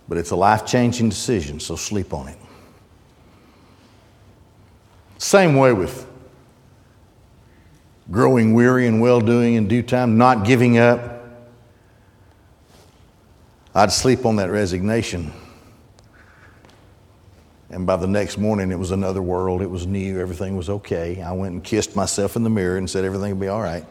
But 0.08 0.18
it's 0.18 0.30
a 0.30 0.36
life 0.36 0.66
changing 0.66 1.08
decision, 1.08 1.60
so 1.60 1.76
sleep 1.76 2.14
on 2.14 2.28
it. 2.28 2.38
Same 5.18 5.56
way 5.56 5.72
with 5.72 6.06
growing 8.10 8.54
weary 8.54 8.86
and 8.86 9.00
well 9.00 9.20
doing 9.20 9.54
in 9.54 9.66
due 9.66 9.82
time, 9.82 10.18
not 10.18 10.44
giving 10.44 10.78
up. 10.78 11.14
I'd 13.74 13.92
sleep 13.92 14.24
on 14.24 14.36
that 14.36 14.50
resignation. 14.50 15.32
And 17.68 17.86
by 17.86 17.96
the 17.96 18.06
next 18.06 18.38
morning, 18.38 18.70
it 18.70 18.78
was 18.78 18.92
another 18.92 19.20
world. 19.20 19.60
It 19.60 19.68
was 19.68 19.86
new. 19.86 20.20
Everything 20.20 20.56
was 20.56 20.70
okay. 20.70 21.20
I 21.20 21.32
went 21.32 21.52
and 21.52 21.64
kissed 21.64 21.96
myself 21.96 22.36
in 22.36 22.44
the 22.44 22.50
mirror 22.50 22.78
and 22.78 22.88
said, 22.88 23.04
Everything 23.04 23.32
will 23.32 23.40
be 23.40 23.48
all 23.48 23.60
right. 23.60 23.84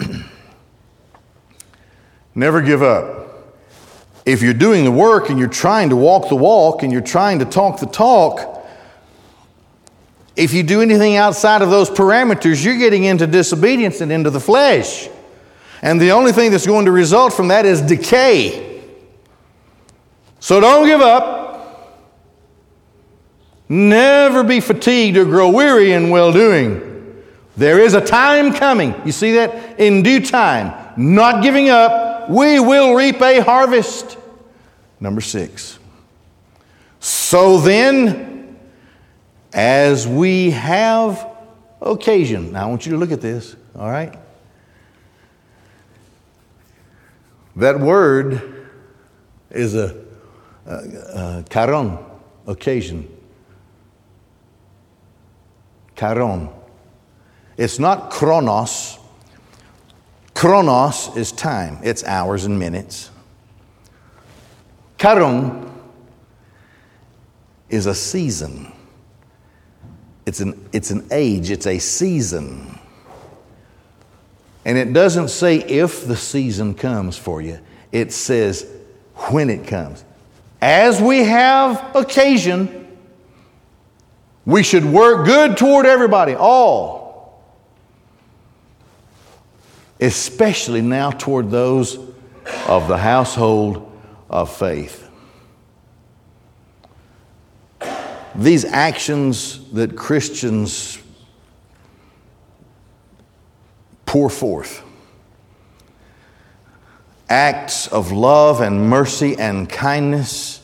Never 2.34 2.60
give 2.60 2.82
up. 2.82 3.26
If 4.24 4.42
you're 4.42 4.54
doing 4.54 4.84
the 4.84 4.90
work 4.90 5.30
and 5.30 5.38
you're 5.38 5.48
trying 5.48 5.88
to 5.90 5.96
walk 5.96 6.28
the 6.28 6.36
walk 6.36 6.82
and 6.82 6.92
you're 6.92 7.00
trying 7.00 7.38
to 7.38 7.44
talk 7.44 7.80
the 7.80 7.86
talk, 7.86 8.66
if 10.36 10.52
you 10.52 10.62
do 10.62 10.80
anything 10.80 11.16
outside 11.16 11.62
of 11.62 11.70
those 11.70 11.90
parameters, 11.90 12.64
you're 12.64 12.78
getting 12.78 13.04
into 13.04 13.26
disobedience 13.26 14.00
and 14.00 14.12
into 14.12 14.30
the 14.30 14.38
flesh. 14.38 15.08
And 15.82 16.00
the 16.00 16.12
only 16.12 16.32
thing 16.32 16.50
that's 16.50 16.66
going 16.66 16.84
to 16.84 16.92
result 16.92 17.32
from 17.32 17.48
that 17.48 17.66
is 17.66 17.80
decay. 17.80 18.84
So 20.40 20.60
don't 20.60 20.86
give 20.86 21.00
up. 21.00 21.48
Never 23.68 24.44
be 24.44 24.60
fatigued 24.60 25.16
or 25.16 25.24
grow 25.24 25.50
weary 25.50 25.92
in 25.92 26.10
well 26.10 26.32
doing. 26.32 26.87
There 27.58 27.80
is 27.80 27.94
a 27.94 28.00
time 28.00 28.54
coming. 28.54 28.94
You 29.04 29.10
see 29.10 29.32
that? 29.32 29.80
In 29.80 30.04
due 30.04 30.24
time. 30.24 30.92
Not 30.96 31.42
giving 31.42 31.70
up, 31.70 32.30
we 32.30 32.60
will 32.60 32.94
reap 32.94 33.20
a 33.20 33.40
harvest. 33.40 34.16
Number 35.00 35.20
six. 35.20 35.80
So 37.00 37.58
then, 37.58 38.56
as 39.52 40.06
we 40.06 40.52
have 40.52 41.28
occasion, 41.82 42.52
now 42.52 42.62
I 42.62 42.66
want 42.66 42.86
you 42.86 42.92
to 42.92 42.98
look 42.98 43.10
at 43.10 43.20
this, 43.20 43.56
all 43.76 43.90
right? 43.90 44.16
That 47.56 47.80
word 47.80 48.70
is 49.50 49.74
a, 49.74 50.00
a, 50.64 51.42
kairon, 51.50 52.00
occasion. 52.46 53.08
Kairon. 55.96 56.52
It's 57.58 57.80
not 57.80 58.10
chronos. 58.10 58.98
Chronos 60.32 61.14
is 61.16 61.32
time, 61.32 61.78
it's 61.82 62.04
hours 62.04 62.44
and 62.44 62.56
minutes. 62.56 63.10
Kairon 64.96 65.68
is 67.68 67.86
a 67.86 67.94
season. 67.94 68.72
It's 70.24 70.38
an, 70.38 70.68
it's 70.72 70.92
an 70.92 71.08
age, 71.10 71.50
it's 71.50 71.66
a 71.66 71.78
season. 71.80 72.78
And 74.64 74.78
it 74.78 74.92
doesn't 74.92 75.28
say 75.28 75.56
if 75.56 76.06
the 76.06 76.16
season 76.16 76.74
comes 76.74 77.16
for 77.16 77.42
you, 77.42 77.58
it 77.90 78.12
says 78.12 78.70
when 79.30 79.50
it 79.50 79.66
comes. 79.66 80.04
As 80.60 81.00
we 81.00 81.20
have 81.20 81.96
occasion, 81.96 82.96
we 84.46 84.62
should 84.62 84.84
work 84.84 85.26
good 85.26 85.56
toward 85.56 85.86
everybody, 85.86 86.34
all 86.34 86.97
especially 90.00 90.82
now 90.82 91.10
toward 91.10 91.50
those 91.50 91.98
of 92.66 92.88
the 92.88 92.98
household 92.98 93.90
of 94.30 94.54
faith. 94.54 95.08
These 98.34 98.64
actions 98.64 99.70
that 99.72 99.96
Christians 99.96 100.98
pour 104.06 104.30
forth 104.30 104.82
acts 107.28 107.86
of 107.88 108.10
love 108.10 108.60
and 108.60 108.88
mercy 108.88 109.36
and 109.36 109.68
kindness 109.68 110.62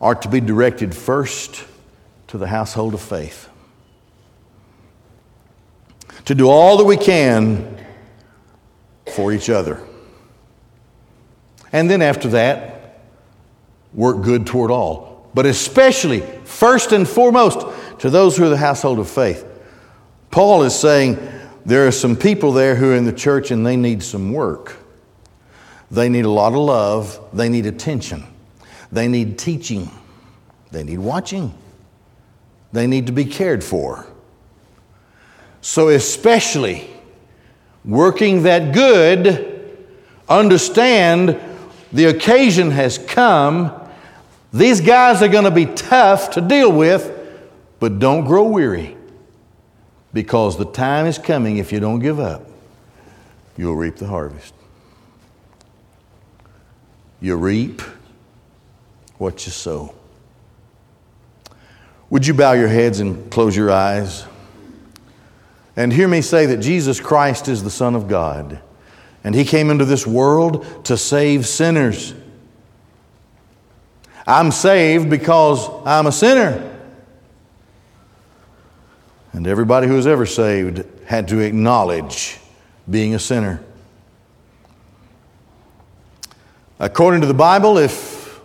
are 0.00 0.14
to 0.14 0.28
be 0.28 0.40
directed 0.40 0.94
first 0.94 1.64
to 2.28 2.38
the 2.38 2.46
household 2.46 2.94
of 2.94 3.00
faith. 3.00 3.48
To 6.28 6.34
do 6.34 6.50
all 6.50 6.76
that 6.76 6.84
we 6.84 6.98
can 6.98 7.82
for 9.14 9.32
each 9.32 9.48
other. 9.48 9.80
And 11.72 11.88
then 11.88 12.02
after 12.02 12.28
that, 12.28 13.00
work 13.94 14.20
good 14.20 14.46
toward 14.46 14.70
all. 14.70 15.30
But 15.32 15.46
especially, 15.46 16.20
first 16.44 16.92
and 16.92 17.08
foremost, 17.08 17.66
to 18.00 18.10
those 18.10 18.36
who 18.36 18.44
are 18.44 18.50
the 18.50 18.58
household 18.58 18.98
of 18.98 19.08
faith. 19.08 19.42
Paul 20.30 20.64
is 20.64 20.78
saying 20.78 21.18
there 21.64 21.86
are 21.86 21.92
some 21.92 22.14
people 22.14 22.52
there 22.52 22.74
who 22.74 22.92
are 22.92 22.96
in 22.96 23.06
the 23.06 23.12
church 23.14 23.50
and 23.50 23.64
they 23.64 23.78
need 23.78 24.02
some 24.02 24.30
work. 24.30 24.76
They 25.90 26.10
need 26.10 26.26
a 26.26 26.30
lot 26.30 26.52
of 26.52 26.58
love. 26.58 27.26
They 27.32 27.48
need 27.48 27.64
attention. 27.64 28.22
They 28.92 29.08
need 29.08 29.38
teaching. 29.38 29.90
They 30.72 30.84
need 30.84 30.98
watching. 30.98 31.54
They 32.74 32.86
need 32.86 33.06
to 33.06 33.12
be 33.12 33.24
cared 33.24 33.64
for. 33.64 34.06
So, 35.60 35.88
especially 35.88 36.88
working 37.84 38.44
that 38.44 38.72
good, 38.72 39.86
understand 40.28 41.38
the 41.92 42.06
occasion 42.06 42.70
has 42.70 42.98
come. 42.98 43.72
These 44.52 44.80
guys 44.80 45.22
are 45.22 45.28
going 45.28 45.44
to 45.44 45.50
be 45.50 45.66
tough 45.66 46.30
to 46.32 46.40
deal 46.40 46.70
with, 46.70 47.12
but 47.80 47.98
don't 47.98 48.24
grow 48.24 48.44
weary 48.44 48.96
because 50.12 50.56
the 50.56 50.64
time 50.64 51.06
is 51.06 51.18
coming 51.18 51.58
if 51.58 51.72
you 51.72 51.80
don't 51.80 52.00
give 52.00 52.18
up, 52.18 52.42
you'll 53.56 53.76
reap 53.76 53.96
the 53.96 54.06
harvest. 54.06 54.54
You 57.20 57.36
reap 57.36 57.82
what 59.18 59.44
you 59.44 59.52
sow. 59.52 59.94
Would 62.10 62.26
you 62.26 62.32
bow 62.32 62.52
your 62.52 62.68
heads 62.68 63.00
and 63.00 63.30
close 63.30 63.56
your 63.56 63.70
eyes? 63.70 64.24
And 65.78 65.92
hear 65.92 66.08
me 66.08 66.22
say 66.22 66.44
that 66.46 66.56
Jesus 66.56 66.98
Christ 66.98 67.46
is 67.46 67.62
the 67.62 67.70
Son 67.70 67.94
of 67.94 68.08
God, 68.08 68.60
and 69.22 69.32
He 69.32 69.44
came 69.44 69.70
into 69.70 69.84
this 69.84 70.04
world 70.04 70.84
to 70.86 70.96
save 70.96 71.46
sinners. 71.46 72.14
I'm 74.26 74.50
saved 74.50 75.08
because 75.08 75.70
I'm 75.86 76.08
a 76.08 76.12
sinner. 76.12 76.76
And 79.32 79.46
everybody 79.46 79.86
who 79.86 79.94
was 79.94 80.08
ever 80.08 80.26
saved 80.26 80.84
had 81.06 81.28
to 81.28 81.38
acknowledge 81.38 82.40
being 82.90 83.14
a 83.14 83.20
sinner. 83.20 83.62
According 86.80 87.20
to 87.20 87.28
the 87.28 87.34
Bible, 87.34 87.78
if, 87.78 88.40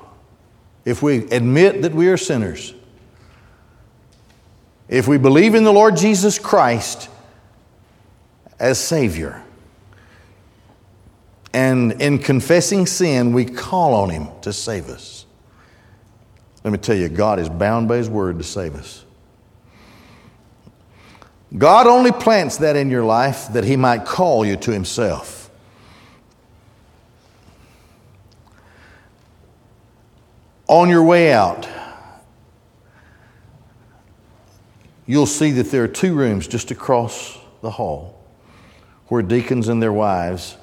if 0.85 1.01
we 1.01 1.27
admit 1.31 1.81
that 1.81 1.95
we 1.95 2.09
are 2.09 2.17
sinners, 2.17 2.75
if 4.87 5.07
we 5.07 5.17
believe 5.17 5.55
in 5.55 5.63
the 5.63 5.73
Lord 5.73 5.97
Jesus 5.97 6.37
Christ 6.37 7.09
as 8.59 8.79
Savior, 8.79 9.43
and 11.53 12.01
in 12.01 12.17
confessing 12.17 12.87
sin, 12.87 13.31
we 13.31 13.45
call 13.45 13.93
on 13.93 14.09
Him 14.09 14.27
to 14.41 14.51
save 14.51 14.89
us. 14.89 15.25
Let 16.63 16.71
me 16.71 16.79
tell 16.79 16.95
you, 16.95 17.09
God 17.09 17.39
is 17.39 17.49
bound 17.49 17.87
by 17.87 17.97
His 17.97 18.09
Word 18.09 18.39
to 18.39 18.43
save 18.43 18.75
us. 18.75 19.05
God 21.55 21.85
only 21.85 22.11
plants 22.11 22.57
that 22.57 22.75
in 22.75 22.89
your 22.89 23.03
life 23.03 23.53
that 23.53 23.63
He 23.63 23.75
might 23.75 24.05
call 24.05 24.43
you 24.43 24.55
to 24.57 24.71
Himself. 24.71 25.51
On 30.67 30.89
your 30.89 31.03
way 31.03 31.31
out, 31.31 31.67
you'll 35.05 35.27
see 35.27 35.51
that 35.51 35.69
there 35.69 35.83
are 35.83 35.87
two 35.87 36.15
rooms 36.15 36.47
just 36.47 36.71
across 36.71 37.37
the 37.61 37.69
hall 37.69 38.12
where 39.07 39.21
deacons 39.21 39.67
and 39.67 39.81
their 39.81 39.93
wives 39.93 40.57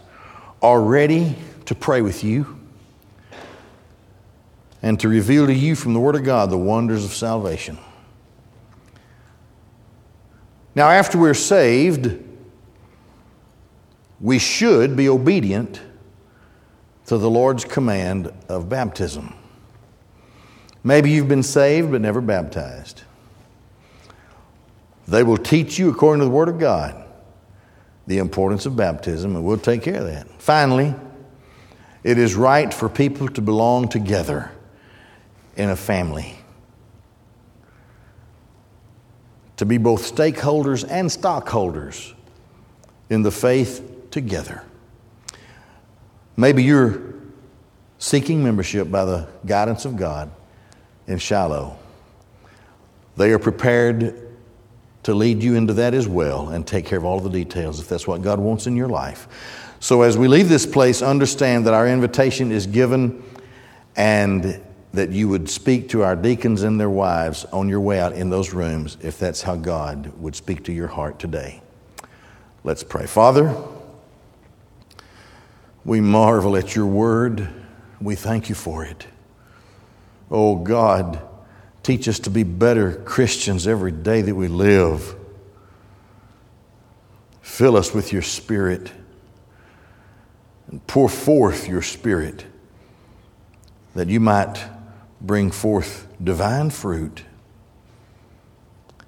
are 0.63 0.81
ready 0.81 1.37
to 1.67 1.75
pray 1.75 2.03
with 2.03 2.25
you 2.25 2.59
and 4.83 4.99
to 5.01 5.09
reveal 5.09 5.47
to 5.47 5.55
you 5.55 5.75
from 5.75 5.93
the 5.93 6.01
Word 6.01 6.17
of 6.17 6.25
God 6.25 6.51
the 6.51 6.59
wonders 6.59 7.05
of 7.05 7.13
salvation. 7.13 7.79
Now, 10.75 10.89
after 10.89 11.19
we're 11.19 11.35
saved, 11.35 12.19
we 14.21 14.39
should 14.39 14.97
be 14.97 15.09
obedient 15.09 15.81
to 17.07 17.19
the 17.19 17.29
Lord's 17.29 17.65
command 17.65 18.33
of 18.49 18.69
baptism. 18.69 19.35
Maybe 20.85 21.11
you've 21.11 21.29
been 21.29 21.43
saved 21.43 21.91
but 21.91 22.01
never 22.01 22.21
baptized. 22.21 23.03
They 25.09 25.23
will 25.23 25.37
teach 25.37 25.79
you, 25.79 25.91
according 25.91 26.21
to 26.21 26.27
the 26.27 26.31
Word 26.31 26.49
of 26.49 26.59
God, 26.59 27.05
the 28.11 28.19
importance 28.19 28.67
of 28.67 28.75
baptism, 28.75 29.37
and 29.37 29.45
we'll 29.45 29.57
take 29.57 29.85
care 29.85 30.01
of 30.01 30.05
that. 30.05 30.29
Finally, 30.43 30.93
it 32.03 32.19
is 32.19 32.35
right 32.35 32.75
for 32.75 32.89
people 32.89 33.29
to 33.29 33.41
belong 33.41 33.87
together 33.89 34.51
in 35.57 35.71
a 35.71 35.77
family, 35.77 36.37
to 39.59 39.65
be 39.65 39.79
both 39.79 40.13
stakeholders 40.13 40.85
and 40.91 41.13
stockholders 41.13 42.13
in 43.11 43.23
the 43.23 43.31
faith 43.31 44.11
together. 44.11 44.65
Maybe 46.37 46.65
you're 46.65 47.15
seeking 47.99 48.43
membership 48.43 48.91
by 48.91 49.05
the 49.05 49.29
guidance 49.47 49.85
of 49.85 49.97
God 49.97 50.33
in 51.07 51.19
Shiloh. 51.19 51.79
They 53.17 53.31
are 53.31 53.39
prepared 53.39 54.30
to 55.03 55.15
lead 55.15 55.43
you 55.43 55.55
into 55.55 55.73
that 55.75 55.95
as 55.95 56.07
well 56.07 56.49
and 56.49 56.67
take 56.67 56.85
care 56.85 56.99
of 56.99 57.05
all 57.05 57.21
the 57.21 57.31
details 57.31 57.81
if 57.81 57.89
that's 57.89 58.07
what 58.07 58.23
God 58.23 58.39
wants 58.39 58.67
in 58.67 58.77
your 58.77 58.89
life. 58.89 59.29
So, 59.81 60.03
as 60.03 60.19
we 60.19 60.29
leave 60.29 60.49
this 60.49 60.67
place, 60.67 61.01
understand 61.01 61.67
that 61.67 61.75
our 61.75 61.89
invitation 61.89 62.53
is 62.53 62.67
given 62.67 63.23
and 63.97 64.61
that 64.93 65.11
you 65.11 65.29
would 65.29 65.49
speak 65.49 65.89
to 65.91 66.03
our 66.03 66.17
deacons 66.17 66.63
and 66.63 66.79
their 66.79 66.91
wives 66.91 67.45
on 67.47 67.69
your 67.69 67.81
way 67.81 68.01
out 68.01 68.13
in 68.13 68.29
those 68.29 68.53
rooms 68.53 68.99
if 69.01 69.19
that's 69.19 69.43
how 69.43 69.57
God 69.57 70.13
would 70.19 70.35
speak 70.35 70.65
to 70.65 70.73
your 70.73 70.89
heart 70.89 71.19
today. 71.19 71.63
Let's 72.63 72.83
pray. 72.83 73.07
Father, 73.07 73.57
we 75.85 76.01
marvel 76.01 76.57
at 76.57 76.75
your 76.77 76.87
word. 76.87 77.49
We 78.01 78.17
thank 78.17 78.49
you 78.49 78.55
for 78.55 78.85
it. 78.85 79.07
Oh 80.31 80.57
God, 80.57 81.23
Teach 81.91 82.07
us 82.07 82.21
to 82.21 82.31
be 82.31 82.45
better 82.45 82.93
Christians 82.93 83.67
every 83.67 83.91
day 83.91 84.23
that 84.23 84.37
we 84.37 84.47
live. 84.47 85.17
Fill 87.43 87.77
us 87.77 87.93
with 87.93 88.13
your 88.13 88.23
Spirit 88.23 88.93
and 90.69 90.87
pour 90.87 91.09
forth 91.09 91.67
your 91.67 91.83
Spirit 91.83 92.47
that 93.97 94.07
you 94.07 94.21
might 94.21 94.65
bring 95.21 95.51
forth 95.51 96.07
divine 96.23 96.71
fruit. 96.71 97.25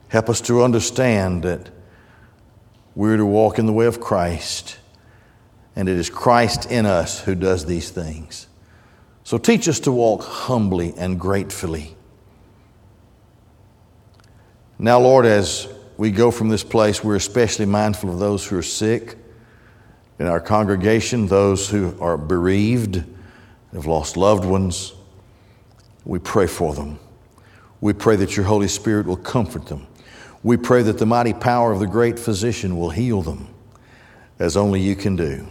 Help 0.09 0.29
us 0.29 0.41
to 0.41 0.65
understand 0.65 1.45
that 1.45 1.71
we're 2.97 3.17
to 3.17 3.25
walk 3.25 3.61
in 3.61 3.67
the 3.67 3.73
way 3.73 3.87
of 3.87 4.01
Christ, 4.01 4.77
and 5.77 5.89
it 5.89 5.97
is 5.97 6.11
Christ 6.11 6.69
in 6.69 6.85
us 6.85 7.21
who 7.21 7.37
does 7.37 7.65
these 7.65 7.91
things. 7.91 8.49
So 9.23 9.39
teach 9.39 9.69
us 9.69 9.79
to 9.79 9.93
walk 9.93 10.25
humbly 10.25 10.93
and 10.97 11.21
gratefully 11.21 11.95
now, 14.83 14.99
Lord, 14.99 15.27
as 15.27 15.69
we 15.97 16.11
go 16.11 16.33
from 16.33 16.49
this 16.49 16.65
place, 16.65 17.05
we're 17.05 17.15
especially 17.15 17.67
mindful 17.67 18.13
of 18.13 18.19
those 18.19 18.45
who 18.45 18.59
are 18.59 18.65
sick 18.65 19.17
in 20.19 20.27
our 20.27 20.41
congregation, 20.41 21.29
those 21.29 21.71
who 21.71 21.97
are 22.01 22.19
bereaved, 22.19 23.05
have 23.73 23.87
lost 23.87 24.17
loved 24.17 24.45
ones. 24.45 24.93
We 26.05 26.19
pray 26.19 26.49
for 26.49 26.75
them. 26.75 26.99
We 27.81 27.93
pray 27.93 28.17
that 28.17 28.37
your 28.37 28.45
Holy 28.45 28.67
Spirit 28.67 29.07
will 29.07 29.17
comfort 29.17 29.67
them. 29.67 29.87
We 30.43 30.57
pray 30.57 30.83
that 30.83 30.99
the 30.99 31.07
mighty 31.07 31.33
power 31.33 31.71
of 31.71 31.79
the 31.79 31.87
great 31.87 32.19
physician 32.19 32.77
will 32.77 32.91
heal 32.91 33.23
them 33.23 33.55
as 34.41 34.57
only 34.57 34.81
you 34.81 34.97
can 34.97 35.15
do. 35.15 35.47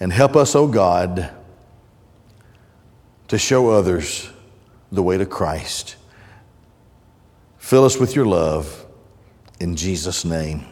And 0.00 0.12
help 0.12 0.34
us, 0.34 0.56
O 0.56 0.64
oh 0.64 0.66
God, 0.66 1.30
to 3.28 3.38
show 3.38 3.70
others 3.70 4.28
the 4.90 5.04
way 5.04 5.18
to 5.18 5.26
Christ. 5.26 5.95
Fill 7.66 7.84
us 7.84 7.98
with 7.98 8.14
your 8.14 8.26
love. 8.26 8.86
In 9.58 9.74
Jesus' 9.74 10.24
name, 10.24 10.66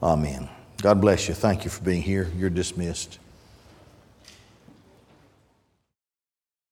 amen. 0.00 0.48
God 0.80 1.00
bless 1.00 1.26
you. 1.26 1.34
Thank 1.34 1.64
you 1.64 1.70
for 1.70 1.82
being 1.82 2.00
here. 2.00 2.30
You're 2.36 2.48
dismissed. 2.48 3.18